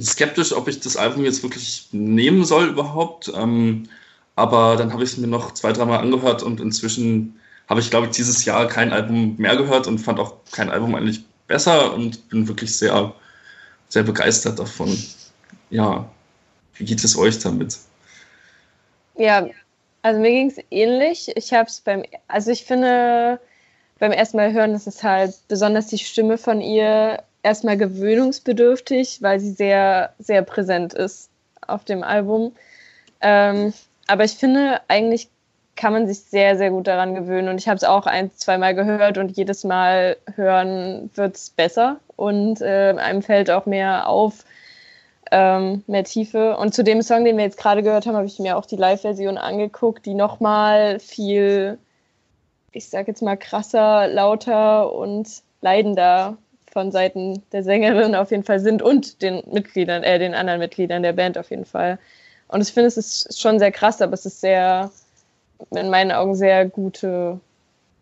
skeptisch, 0.00 0.54
ob 0.54 0.68
ich 0.68 0.80
das 0.80 0.96
Album 0.96 1.24
jetzt 1.24 1.42
wirklich 1.42 1.88
nehmen 1.92 2.44
soll 2.46 2.68
überhaupt. 2.68 3.30
Ähm, 3.34 3.88
aber 4.34 4.76
dann 4.76 4.92
habe 4.94 5.04
ich 5.04 5.10
es 5.10 5.16
mir 5.18 5.26
noch 5.26 5.52
zwei, 5.52 5.72
dreimal 5.72 5.98
angehört 5.98 6.42
und 6.42 6.60
inzwischen 6.60 7.38
habe 7.68 7.80
ich, 7.80 7.90
glaube 7.90 8.06
ich, 8.06 8.12
dieses 8.12 8.44
Jahr 8.46 8.66
kein 8.66 8.92
Album 8.92 9.36
mehr 9.36 9.56
gehört 9.56 9.86
und 9.86 9.98
fand 9.98 10.20
auch 10.20 10.36
kein 10.52 10.70
Album 10.70 10.94
eigentlich 10.94 11.24
besser 11.46 11.94
und 11.94 12.28
bin 12.28 12.48
wirklich 12.48 12.76
sehr, 12.76 13.14
sehr 13.88 14.02
begeistert 14.02 14.58
davon. 14.58 14.96
Ja, 15.70 16.08
wie 16.74 16.84
geht 16.84 17.02
es 17.02 17.16
euch 17.16 17.38
damit? 17.38 17.78
Ja, 19.16 19.46
also 20.02 20.20
mir 20.20 20.30
ging 20.30 20.50
es 20.50 20.64
ähnlich. 20.70 21.32
Ich 21.36 21.52
habe 21.52 21.68
es 21.68 21.80
beim, 21.80 22.04
also 22.28 22.50
ich 22.50 22.64
finde, 22.64 23.40
beim 23.98 24.12
ersten 24.12 24.36
Mal 24.36 24.52
hören 24.52 24.74
ist 24.74 24.86
es 24.86 25.02
halt 25.02 25.34
besonders 25.48 25.86
die 25.88 25.98
Stimme 25.98 26.38
von 26.38 26.60
ihr 26.60 27.22
erstmal 27.42 27.76
gewöhnungsbedürftig, 27.76 29.22
weil 29.22 29.40
sie 29.40 29.52
sehr, 29.52 30.14
sehr 30.18 30.42
präsent 30.42 30.94
ist 30.94 31.30
auf 31.66 31.84
dem 31.84 32.02
Album. 32.02 32.52
Ähm, 33.20 33.72
aber 34.06 34.24
ich 34.24 34.32
finde, 34.32 34.80
eigentlich 34.88 35.28
kann 35.76 35.92
man 35.92 36.06
sich 36.06 36.22
sehr, 36.22 36.56
sehr 36.56 36.70
gut 36.70 36.86
daran 36.86 37.14
gewöhnen. 37.14 37.48
Und 37.48 37.58
ich 37.58 37.68
habe 37.68 37.76
es 37.76 37.84
auch 37.84 38.06
ein, 38.06 38.32
zweimal 38.32 38.74
gehört 38.74 39.18
und 39.18 39.36
jedes 39.36 39.62
Mal 39.62 40.16
hören 40.34 41.10
wird 41.14 41.36
es 41.36 41.50
besser 41.50 42.00
und 42.16 42.60
äh, 42.62 42.94
einem 42.96 43.22
fällt 43.22 43.50
auch 43.50 43.66
mehr 43.66 44.08
auf, 44.08 44.44
ähm, 45.30 45.84
mehr 45.86 46.04
Tiefe. 46.04 46.56
Und 46.56 46.74
zu 46.74 46.82
dem 46.82 47.02
Song, 47.02 47.24
den 47.24 47.36
wir 47.36 47.44
jetzt 47.44 47.58
gerade 47.58 47.82
gehört 47.82 48.06
haben, 48.06 48.16
habe 48.16 48.26
ich 48.26 48.38
mir 48.38 48.56
auch 48.56 48.66
die 48.66 48.76
Live-Version 48.76 49.38
angeguckt, 49.38 50.06
die 50.06 50.14
nochmal 50.14 50.98
viel, 50.98 51.78
ich 52.72 52.88
sag 52.88 53.06
jetzt 53.06 53.22
mal, 53.22 53.36
krasser, 53.36 54.08
lauter 54.08 54.92
und 54.92 55.28
leidender 55.60 56.38
von 56.72 56.90
Seiten 56.90 57.42
der 57.52 57.62
Sängerin 57.62 58.14
auf 58.14 58.30
jeden 58.30 58.44
Fall 58.44 58.60
sind 58.60 58.82
und 58.82 59.22
den 59.22 59.42
Mitgliedern, 59.50 60.02
äh, 60.02 60.18
den 60.18 60.34
anderen 60.34 60.60
Mitgliedern 60.60 61.02
der 61.02 61.12
Band 61.12 61.38
auf 61.38 61.50
jeden 61.50 61.64
Fall. 61.64 61.98
Und 62.48 62.60
ich 62.60 62.72
finde, 62.72 62.88
es 62.88 62.96
ist 62.96 63.40
schon 63.40 63.58
sehr 63.58 63.72
krass, 63.72 64.00
aber 64.00 64.12
es 64.12 64.24
ist 64.24 64.40
sehr, 64.40 64.90
in 65.70 65.90
meinen 65.90 66.12
Augen 66.12 66.34
sehr 66.34 66.66
gute 66.66 67.40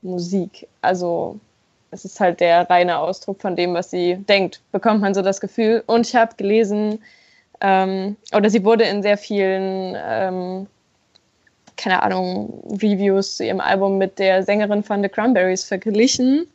Musik. 0.03 0.69
Also 0.83 1.39
es 1.91 2.05
ist 2.05 2.21
halt 2.21 2.41
der 2.41 2.69
reine 2.69 2.99
Ausdruck 2.99 3.41
von 3.41 3.57
dem, 3.57 3.75
was 3.75 3.91
sie 3.91 4.17
denkt, 4.17 4.61
bekommt 4.73 5.01
man 5.01 5.15
so 5.15 5.23
das 5.23 5.41
Gefühl. 5.41 5.83
Und 5.87 6.07
ich 6.07 6.15
habe 6.15 6.35
gelesen, 6.37 7.01
ähm, 7.61 8.17
oder 8.37 8.51
sie 8.51 8.65
wurde 8.65 8.85
in 8.85 9.03
sehr 9.03 9.17
vielen, 9.17 9.97
ähm, 9.97 10.67
keine 11.77 12.03
Ahnung, 12.03 12.63
Reviews 12.83 13.37
zu 13.37 13.45
ihrem 13.45 13.61
Album 13.61 13.99
mit 13.99 14.19
der 14.19 14.43
Sängerin 14.43 14.83
von 14.83 15.03
The 15.03 15.09
Cranberries 15.09 15.65
verglichen. 15.65 16.47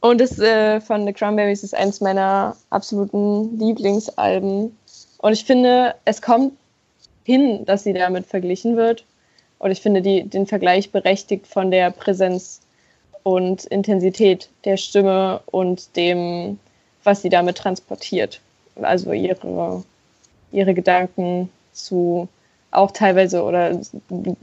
Und 0.00 0.20
das 0.20 0.38
äh, 0.38 0.80
von 0.80 1.06
The 1.06 1.12
Cranberries 1.14 1.64
ist 1.64 1.74
eins 1.74 2.00
meiner 2.00 2.56
absoluten 2.70 3.58
Lieblingsalben. 3.58 4.76
Und 5.18 5.32
ich 5.32 5.44
finde, 5.44 5.94
es 6.04 6.20
kommt 6.20 6.52
hin, 7.24 7.64
dass 7.64 7.84
sie 7.84 7.94
damit 7.94 8.26
verglichen 8.26 8.76
wird. 8.76 9.04
Und 9.58 9.70
ich 9.70 9.80
finde 9.80 10.02
die, 10.02 10.24
den 10.24 10.46
Vergleich 10.46 10.90
berechtigt 10.90 11.46
von 11.46 11.70
der 11.70 11.90
Präsenz 11.90 12.60
und 13.22 13.64
Intensität 13.64 14.50
der 14.64 14.76
Stimme 14.76 15.40
und 15.46 15.96
dem, 15.96 16.58
was 17.02 17.22
sie 17.22 17.30
damit 17.30 17.56
transportiert. 17.58 18.40
Also 18.76 19.12
ihre, 19.12 19.82
ihre 20.52 20.74
Gedanken 20.74 21.48
zu 21.72 22.28
auch 22.70 22.90
teilweise 22.90 23.42
oder 23.42 23.80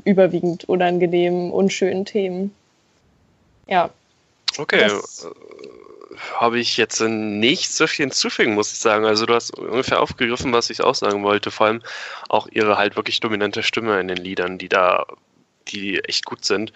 überwiegend 0.05 0.66
unangenehmen, 0.66 1.51
unschönen 1.51 2.05
Themen. 2.05 2.55
Ja. 3.68 3.89
Okay. 4.57 4.80
Das, 4.80 5.28
habe 6.36 6.59
ich 6.59 6.78
jetzt 6.78 7.01
nicht 7.01 7.72
so 7.72 7.88
viel 7.88 8.05
hinzufügen, 8.05 8.53
muss 8.53 8.72
ich 8.72 8.80
sagen. 8.80 9.05
Also 9.05 9.26
du 9.26 9.34
hast 9.34 9.57
ungefähr 9.57 10.01
aufgegriffen, 10.01 10.53
was 10.53 10.70
ich 10.70 10.82
auch 10.82 10.95
sagen 10.95 11.24
wollte. 11.24 11.51
Vor 11.51 11.68
allem 11.68 11.82
auch 12.30 12.47
ihre 12.51 12.78
halt 12.78 12.95
wirklich 12.95 13.20
dominante 13.20 13.64
Stimme 13.64 13.99
in 13.99 14.07
den 14.07 14.18
Liedern, 14.18 14.57
die 14.57 14.70
da, 14.70 15.05
die 15.68 15.99
echt 16.03 16.26
gut 16.26 16.45
sind. 16.45 16.74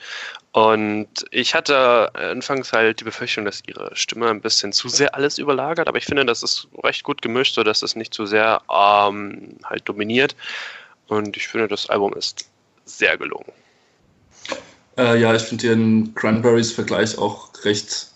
Und 0.51 1.09
ich 1.31 1.53
hatte 1.53 2.15
anfangs 2.15 2.71
halt 2.71 3.01
die 3.01 3.03
Befürchtung, 3.03 3.45
dass 3.45 3.61
ihre 3.67 3.93
Stimme 3.95 4.29
ein 4.29 4.41
bisschen 4.41 4.71
zu 4.71 4.87
sehr 4.87 5.13
alles 5.13 5.37
überlagert, 5.37 5.87
aber 5.87 5.97
ich 5.97 6.05
finde, 6.05 6.25
das 6.25 6.43
ist 6.43 6.67
recht 6.83 7.03
gut 7.03 7.21
gemischt, 7.21 7.55
sodass 7.55 7.81
es 7.81 7.95
nicht 7.95 8.13
zu 8.13 8.25
sehr 8.25 8.61
ähm, 8.69 9.57
halt 9.65 9.87
dominiert. 9.89 10.35
Und 11.07 11.35
ich 11.35 11.47
finde, 11.47 11.67
das 11.67 11.89
Album 11.89 12.13
ist 12.13 12.49
sehr 12.85 13.17
gelungen. 13.17 13.51
Äh, 14.97 15.19
ja, 15.19 15.35
ich 15.35 15.41
finde 15.41 15.67
den 15.67 16.15
Cranberries-Vergleich 16.15 17.17
auch 17.17 17.49
recht 17.63 18.14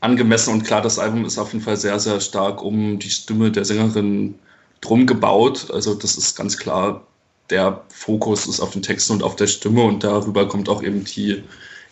angemessen 0.00 0.52
und 0.54 0.64
klar, 0.64 0.80
das 0.80 0.98
Album 0.98 1.24
ist 1.24 1.38
auf 1.38 1.52
jeden 1.52 1.64
Fall 1.64 1.76
sehr, 1.76 1.98
sehr 1.98 2.20
stark 2.20 2.62
um 2.62 2.98
die 2.98 3.10
Stimme 3.10 3.50
der 3.50 3.64
Sängerin 3.64 4.34
drum 4.80 5.06
gebaut. 5.06 5.70
Also 5.72 5.94
das 5.94 6.16
ist 6.16 6.36
ganz 6.36 6.56
klar, 6.56 7.06
der 7.50 7.82
Fokus 7.88 8.46
ist 8.46 8.60
auf 8.60 8.70
den 8.70 8.82
Texten 8.82 9.14
und 9.14 9.22
auf 9.22 9.36
der 9.36 9.46
Stimme 9.46 9.82
und 9.82 10.04
darüber 10.04 10.46
kommt 10.46 10.68
auch 10.68 10.82
eben 10.82 11.04
die 11.04 11.42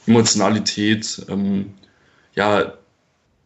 Emotionalität. 0.06 1.24
Ähm, 1.28 1.74
ja, 2.34 2.74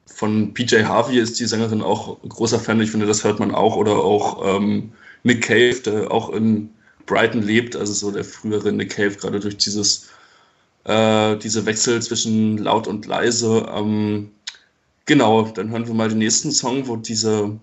von 0.06 0.52
PJ 0.52 0.82
Harvey 0.84 1.18
ist 1.18 1.40
die 1.40 1.46
Sängerin 1.46 1.82
auch 1.82 2.18
großer 2.28 2.58
Fan. 2.58 2.80
Ich 2.80 2.90
finde, 2.90 3.06
das 3.06 3.24
hört 3.24 3.38
man 3.38 3.54
auch. 3.54 3.76
Oder 3.76 3.96
auch 3.96 4.56
ähm, 4.56 4.92
Nick 5.22 5.42
Cave, 5.42 5.80
der 5.80 6.10
auch 6.10 6.30
in 6.30 6.70
Brighton 7.06 7.42
lebt, 7.42 7.76
also 7.76 7.92
so 7.92 8.10
der 8.10 8.24
frühere 8.24 8.72
Nick 8.72 8.90
Cave, 8.90 9.12
gerade 9.12 9.40
durch 9.40 9.56
dieses, 9.56 10.10
äh, 10.84 11.36
diese 11.36 11.64
Wechsel 11.64 12.02
zwischen 12.02 12.58
laut 12.58 12.86
und 12.86 13.06
leise. 13.06 13.66
Ähm, 13.74 14.30
Genau, 15.06 15.42
dann 15.42 15.70
hören 15.70 15.86
wir 15.86 15.94
mal 15.94 16.08
den 16.08 16.18
nächsten 16.18 16.52
Song, 16.52 16.86
wo 16.86 16.96
diese 16.96 17.58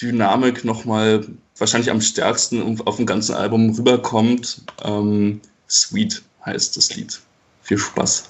Dynamik 0.00 0.64
nochmal 0.64 1.26
wahrscheinlich 1.58 1.90
am 1.90 2.00
stärksten 2.00 2.80
auf 2.84 2.96
dem 2.96 3.06
ganzen 3.06 3.34
Album 3.34 3.70
rüberkommt. 3.70 4.62
Ähm, 4.82 5.40
Sweet 5.68 6.22
heißt 6.44 6.76
das 6.76 6.94
Lied. 6.96 7.20
Viel 7.62 7.78
Spaß. 7.78 8.28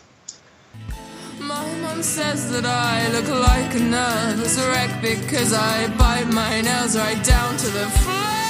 My 1.41 1.65
mom 1.83 2.03
says 2.03 2.51
that 2.53 2.65
I 2.65 3.11
look 3.13 3.29
like 3.29 3.75
a 3.75 3.79
nervous 3.79 4.59
wreck 4.59 4.91
because 5.01 5.55
I 5.55 5.89
bite 5.99 6.33
my 6.33 6.61
nails 6.63 6.97
right 6.97 7.23
down 7.25 7.57
to 7.57 7.67
the 7.67 7.89
floor. 8.01 8.42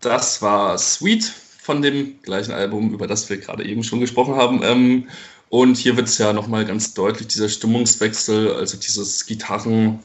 Das 0.00 0.42
war 0.42 0.76
Sweet 0.76 1.24
von 1.62 1.80
dem 1.80 2.20
gleichen 2.20 2.52
Album, 2.52 2.92
über 2.92 3.06
das 3.06 3.30
wir 3.30 3.38
gerade 3.38 3.64
eben 3.64 3.82
schon 3.82 4.00
gesprochen 4.00 4.34
haben. 4.36 4.60
Ähm, 4.62 5.08
und 5.48 5.78
hier 5.78 5.96
wird 5.96 6.08
es 6.08 6.18
ja 6.18 6.34
nochmal 6.34 6.66
ganz 6.66 6.92
deutlich, 6.92 7.28
dieser 7.28 7.48
Stimmungswechsel, 7.48 8.52
also 8.52 8.76
dieses 8.76 9.24
Gitarrengewitter, 9.24 10.02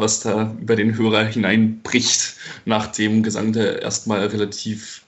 was 0.00 0.20
da 0.20 0.56
über 0.60 0.74
den 0.74 0.96
Hörer 0.96 1.24
hineinbricht, 1.24 2.34
nach 2.64 2.88
dem 2.88 3.22
Gesang, 3.22 3.52
der 3.52 3.82
erstmal 3.82 4.26
relativ 4.26 5.04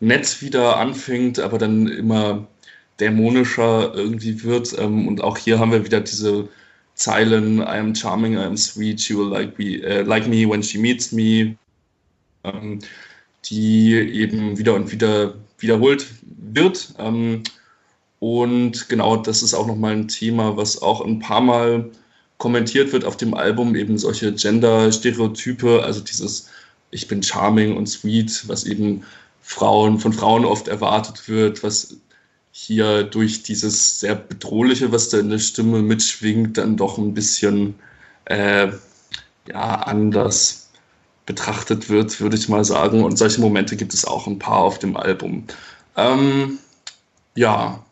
nett 0.00 0.42
wieder 0.42 0.78
anfängt, 0.78 1.38
aber 1.38 1.58
dann 1.58 1.86
immer 1.86 2.48
dämonischer 2.98 3.94
irgendwie 3.94 4.42
wird. 4.42 4.76
Ähm, 4.76 5.06
und 5.06 5.22
auch 5.22 5.38
hier 5.38 5.60
haben 5.60 5.70
wir 5.70 5.84
wieder 5.84 6.00
diese 6.00 6.48
Zeilen, 6.94 7.58
I 7.58 7.78
am 7.78 7.94
charming, 7.94 8.34
I 8.34 8.44
am 8.44 8.56
sweet, 8.56 9.00
she 9.00 9.14
will 9.14 9.28
like 9.28 9.58
me, 9.58 9.80
uh, 9.84 10.04
like 10.04 10.26
me 10.28 10.46
when 10.48 10.62
she 10.62 10.78
meets 10.78 11.12
me. 11.12 11.56
Ähm, 12.44 12.80
die 13.44 13.92
eben 13.94 14.58
wieder 14.58 14.74
und 14.74 14.92
wieder 14.92 15.34
wiederholt 15.58 16.06
wird. 16.22 16.94
Ähm, 16.98 17.42
und 18.18 18.88
genau 18.88 19.16
das 19.16 19.42
ist 19.42 19.54
auch 19.54 19.66
nochmal 19.66 19.92
ein 19.94 20.08
Thema, 20.08 20.56
was 20.56 20.80
auch 20.80 21.04
ein 21.04 21.18
paar 21.18 21.40
Mal 21.40 21.90
kommentiert 22.38 22.92
wird 22.92 23.04
auf 23.04 23.16
dem 23.16 23.34
Album, 23.34 23.74
eben 23.74 23.98
solche 23.98 24.32
Gender-Stereotype, 24.32 25.82
also 25.82 26.00
dieses 26.00 26.48
Ich 26.90 27.08
bin 27.08 27.22
charming 27.22 27.76
und 27.76 27.86
sweet, 27.86 28.48
was 28.48 28.64
eben 28.64 29.02
Frauen 29.40 29.98
von 29.98 30.12
Frauen 30.12 30.44
oft 30.44 30.68
erwartet 30.68 31.28
wird, 31.28 31.62
was 31.62 31.96
hier 32.52 33.02
durch 33.02 33.42
dieses 33.42 33.98
sehr 34.00 34.14
bedrohliche, 34.14 34.92
was 34.92 35.08
da 35.08 35.18
in 35.18 35.30
der 35.30 35.38
Stimme 35.38 35.82
mitschwingt, 35.82 36.58
dann 36.58 36.76
doch 36.76 36.98
ein 36.98 37.14
bisschen 37.14 37.74
äh, 38.26 38.68
ja, 39.48 39.74
anders 39.82 40.70
betrachtet 41.24 41.88
wird, 41.88 42.20
würde 42.20 42.36
ich 42.36 42.48
mal 42.48 42.64
sagen. 42.64 43.04
Und 43.04 43.16
solche 43.16 43.40
Momente 43.40 43.76
gibt 43.76 43.94
es 43.94 44.04
auch 44.04 44.26
ein 44.26 44.38
paar 44.38 44.58
auf 44.58 44.78
dem 44.78 44.96
Album. 44.96 45.44
Ähm, 45.96 46.58
ja, 47.34 47.82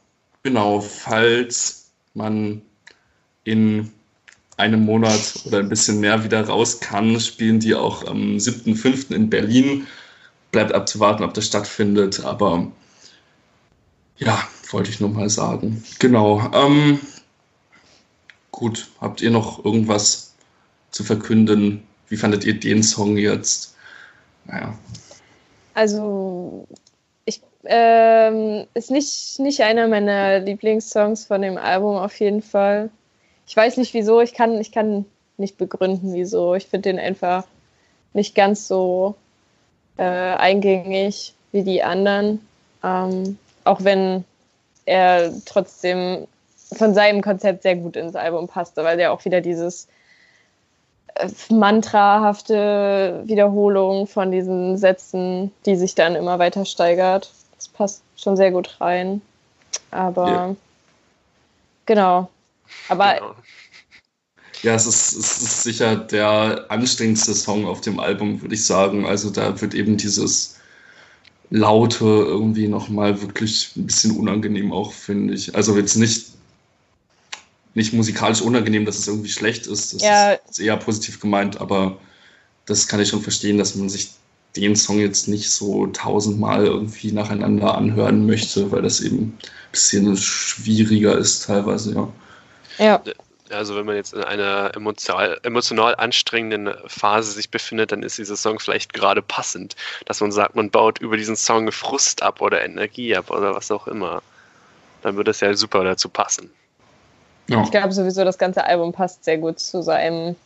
genau, 0.43 0.81
falls 0.81 1.91
man 2.15 2.61
in 3.45 3.91
einem 4.59 4.85
Monat 4.85 5.41
oder 5.47 5.61
ein 5.61 5.71
bisschen 5.71 6.01
mehr 6.01 6.23
wieder 6.23 6.47
raus 6.47 6.81
kann, 6.81 7.19
spielen 7.19 7.61
die 7.61 7.75
auch 7.75 8.07
am 8.07 8.37
7.5. 8.37 9.15
in 9.15 9.31
Berlin. 9.31 9.87
Bleibt 10.51 10.73
abzuwarten, 10.73 11.25
ob 11.25 11.33
das 11.33 11.47
stattfindet, 11.47 12.25
aber 12.25 12.71
ja, 14.21 14.39
wollte 14.71 14.91
ich 14.91 15.01
nur 15.01 15.11
mal 15.11 15.29
sagen. 15.29 15.83
Genau. 15.99 16.41
Ähm, 16.55 17.01
gut, 18.53 18.89
habt 19.01 19.21
ihr 19.21 19.31
noch 19.31 19.64
irgendwas 19.64 20.35
zu 20.91 21.05
verkünden, 21.05 21.83
wie 22.09 22.16
fandet 22.16 22.45
ihr 22.45 22.59
den 22.59 22.83
Song 22.83 23.16
jetzt? 23.16 23.75
Naja. 24.45 24.77
Also, 25.75 26.66
ich 27.25 27.41
ähm, 27.64 28.66
ist 28.75 28.91
nicht, 28.91 29.39
nicht 29.39 29.62
einer 29.62 29.89
meiner 29.89 30.41
Lieblingssongs 30.41 31.25
von 31.25 31.43
dem 31.43 31.57
Album 31.57 31.97
auf 31.97 32.18
jeden 32.21 32.43
Fall. 32.43 32.91
Ich 33.47 33.57
weiß 33.57 33.77
nicht 33.79 33.95
wieso, 33.95 34.21
ich 34.21 34.35
kann, 34.35 34.61
ich 34.61 34.73
kann 34.73 35.07
nicht 35.39 35.57
begründen, 35.57 36.12
wieso. 36.12 36.55
Ich 36.55 36.66
finde 36.66 36.91
den 36.91 36.99
einfach 36.99 37.45
nicht 38.12 38.35
ganz 38.35 38.68
so 38.68 39.14
äh, 39.97 40.03
eingängig 40.03 41.35
wie 41.53 41.62
die 41.62 41.83
anderen. 41.83 42.47
Ähm, 42.83 43.39
auch 43.65 43.85
wenn 43.85 44.25
er 44.85 45.33
trotzdem 45.45 46.27
von 46.73 46.95
seinem 46.95 47.23
Konzept 47.23 47.63
sehr 47.63 47.77
gut 47.77 47.97
ins 47.97 48.15
Album 48.15 48.49
passte, 48.49 48.85
weil 48.85 48.99
er 49.01 49.13
auch 49.13 49.25
wieder 49.25 49.41
dieses 49.41 49.89
mantrahafte 51.51 53.23
Wiederholung 53.25 54.07
von 54.07 54.31
diesen 54.31 54.79
Sätzen, 54.79 55.53
die 55.67 55.77
sich 55.77 55.95
dann 55.95 56.15
immer 56.15 56.39
weiter 56.39 56.65
steigert. 56.65 57.31
Das 57.57 57.69
passt 57.69 58.03
schon 58.17 58.37
sehr 58.37 58.51
gut 58.53 58.81
rein. 58.81 59.21
Aber 59.91 60.29
ja. 60.29 60.57
genau. 61.87 62.31
Aber 62.89 63.15
genau. 63.15 63.35
Ja, 64.63 64.75
es 64.75 64.87
ist, 64.87 65.13
es 65.13 65.41
ist 65.41 65.63
sicher 65.63 65.97
der 65.97 66.67
anstrengendste 66.69 67.35
Song 67.35 67.67
auf 67.67 67.81
dem 67.81 67.99
Album, 67.99 68.43
würde 68.43 68.55
ich 68.55 68.65
sagen. 68.65 69.07
Also 69.07 69.31
da 69.31 69.59
wird 69.61 69.73
eben 69.75 69.97
dieses 69.97 70.60
Laute 71.51 72.05
irgendwie 72.05 72.68
nochmal 72.68 73.20
wirklich 73.22 73.72
ein 73.76 73.86
bisschen 73.86 74.16
unangenehm 74.16 74.72
auch, 74.72 74.92
finde 74.92 75.34
ich. 75.34 75.55
Also 75.55 75.76
jetzt 75.76 75.96
nicht 75.96 76.30
nicht 77.74 77.92
musikalisch 77.92 78.42
unangenehm, 78.42 78.84
dass 78.84 78.98
es 78.98 79.09
irgendwie 79.09 79.28
schlecht 79.28 79.66
ist. 79.66 79.94
Das 79.94 80.03
ja. 80.03 80.32
ist 80.32 80.59
eher 80.59 80.76
positiv 80.76 81.20
gemeint, 81.20 81.61
aber 81.61 81.98
das 82.66 82.88
kann 82.88 83.01
ich 83.01 83.09
schon 83.09 83.22
verstehen, 83.22 83.59
dass 83.59 83.74
man 83.74 83.88
sich 83.88 84.11
den 84.57 84.74
Song 84.74 84.98
jetzt 84.98 85.28
nicht 85.28 85.51
so 85.51 85.86
tausendmal 85.88 86.66
irgendwie 86.66 87.12
nacheinander 87.12 87.76
anhören 87.76 88.26
möchte, 88.26 88.72
weil 88.72 88.82
das 88.82 89.01
eben 89.01 89.18
ein 89.18 89.38
bisschen 89.70 90.16
schwieriger 90.16 91.16
ist 91.16 91.46
teilweise, 91.46 91.94
ja. 91.94 92.09
Ja. 92.78 93.03
Also 93.51 93.76
wenn 93.76 93.86
man 93.86 93.96
jetzt 93.96 94.14
in 94.14 94.22
einer 94.22 94.74
emotional, 94.74 95.40
emotional 95.42 95.96
anstrengenden 95.96 96.74
Phase 96.86 97.32
sich 97.32 97.51
befindet, 97.51 97.92
dann 97.92 98.03
ist 98.03 98.18
dieser 98.18 98.36
Song 98.36 98.59
vielleicht 98.59 98.92
gerade 98.92 99.22
passend, 99.22 99.76
dass 100.07 100.20
man 100.20 100.32
sagt, 100.32 100.57
man 100.57 100.70
baut 100.70 100.98
über 101.01 101.16
diesen 101.16 101.36
Song 101.36 101.70
Frust 101.72 102.22
ab 102.22 102.40
oder 102.40 102.64
Energie 102.64 103.14
ab 103.16 103.30
oder 103.30 103.55
was 103.55 103.70
auch 103.70 103.86
immer. 103.86 104.22
Dann 105.03 105.16
würde 105.16 105.30
es 105.30 105.40
ja 105.40 105.55
super 105.55 105.82
dazu 105.84 106.09
passen. 106.09 106.51
Ja. 107.48 107.62
Ich 107.62 107.70
glaube 107.70 107.92
sowieso, 107.92 108.24
das 108.24 108.38
ganze 108.38 108.64
Album 108.64 108.92
passt 108.92 109.24
sehr 109.24 109.38
gut 109.38 109.59
zu 109.59 109.82
seinem 109.82 110.36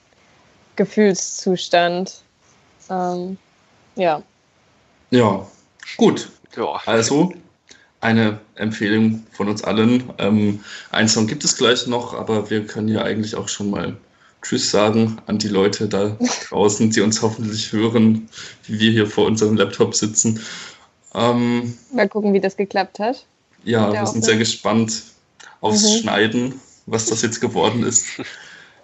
Gefühlszustand. 0.77 2.23
Ähm, 2.91 3.37
ja. 3.97 4.23
Ja, 5.11 5.47
gut. 5.97 6.31
Ja. 6.57 6.81
Also, 6.87 7.33
eine 8.05 8.39
Empfehlung 8.55 9.27
von 9.33 9.49
uns 9.49 9.65
allen. 9.65 10.13
Ähm, 10.19 10.61
einen 10.91 11.09
Song 11.09 11.27
gibt 11.27 11.43
es 11.43 11.57
gleich 11.57 11.87
noch, 11.87 12.13
aber 12.15 12.51
wir 12.51 12.67
können 12.67 12.89
ja 12.89 13.03
eigentlich 13.03 13.35
auch 13.35 13.49
schon 13.49 13.71
mal 13.71 13.97
Tschüss 14.43 14.71
sagen 14.71 15.17
an 15.27 15.39
die 15.39 15.49
Leute 15.49 15.89
da 15.89 16.17
draußen, 16.49 16.91
die 16.91 17.01
uns 17.01 17.23
hoffentlich 17.23 17.73
hören, 17.73 18.29
wie 18.65 18.79
wir 18.79 18.91
hier 18.93 19.07
vor 19.07 19.27
unserem 19.27 19.57
Laptop 19.57 19.95
sitzen. 19.95 20.39
Ähm, 21.15 21.79
mal 21.93 22.09
gucken, 22.09 22.35
wie 22.35 22.41
das 22.41 22.57
geklappt 22.57 22.99
hat. 22.99 23.25
Ja, 23.65 23.91
wir 23.91 24.07
sind 24.07 24.23
sehr 24.23 24.37
gespannt 24.37 25.03
aufs 25.63 25.83
mhm. 25.83 25.99
Schneiden, 26.01 26.55
was 26.85 27.07
das 27.07 27.23
jetzt 27.23 27.41
geworden 27.41 27.85
ist. 27.85 28.05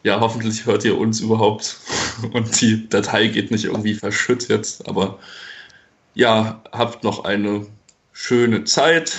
Ja, 0.02 0.18
hoffentlich 0.18 0.64
hört 0.64 0.82
ihr 0.86 0.96
uns 0.96 1.20
überhaupt 1.20 1.76
und 2.32 2.58
die 2.62 2.88
Datei 2.88 3.26
geht 3.26 3.50
nicht 3.50 3.66
irgendwie 3.66 3.94
verschüttet, 3.94 4.78
aber 4.86 5.18
ja, 6.14 6.62
habt 6.72 7.04
noch 7.04 7.24
eine 7.24 7.66
schöne 8.20 8.64
Zeit. 8.64 9.16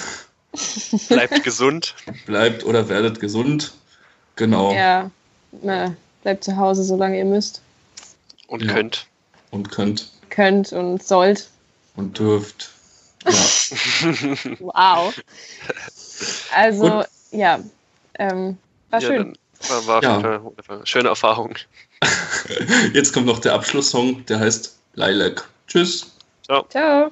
Bleibt 1.09 1.43
gesund. 1.43 1.95
Bleibt 2.25 2.63
oder 2.63 2.87
werdet 2.87 3.19
gesund. 3.19 3.73
Genau. 4.35 4.73
Ja, 4.73 5.09
na, 5.61 5.95
bleibt 6.23 6.43
zu 6.43 6.55
Hause, 6.55 6.83
solange 6.83 7.17
ihr 7.17 7.25
müsst. 7.25 7.61
Und 8.47 8.63
ja. 8.63 8.73
könnt. 8.73 9.07
Und 9.49 9.71
könnt. 9.71 10.11
Könnt 10.29 10.71
und 10.71 11.03
sollt. 11.03 11.49
Und 11.95 12.17
dürft. 12.17 12.69
Ja. 13.25 13.31
wow. 14.59 15.13
Also, 16.55 16.89
Gut. 16.89 17.07
ja. 17.31 17.59
Ähm, 18.19 18.57
war 18.89 19.01
ja, 19.01 19.07
schön. 19.07 19.37
War, 19.67 19.87
war 19.87 20.03
ja. 20.03 20.17
eine 20.17 20.85
schöne 20.85 21.09
Erfahrung. 21.09 21.55
Jetzt 22.93 23.13
kommt 23.13 23.25
noch 23.25 23.39
der 23.39 23.53
Abschlusssong, 23.53 24.25
der 24.25 24.39
heißt 24.39 24.75
Lilac. 24.93 25.47
Tschüss. 25.67 26.11
Ciao. 26.45 26.65
Ciao. 26.69 27.11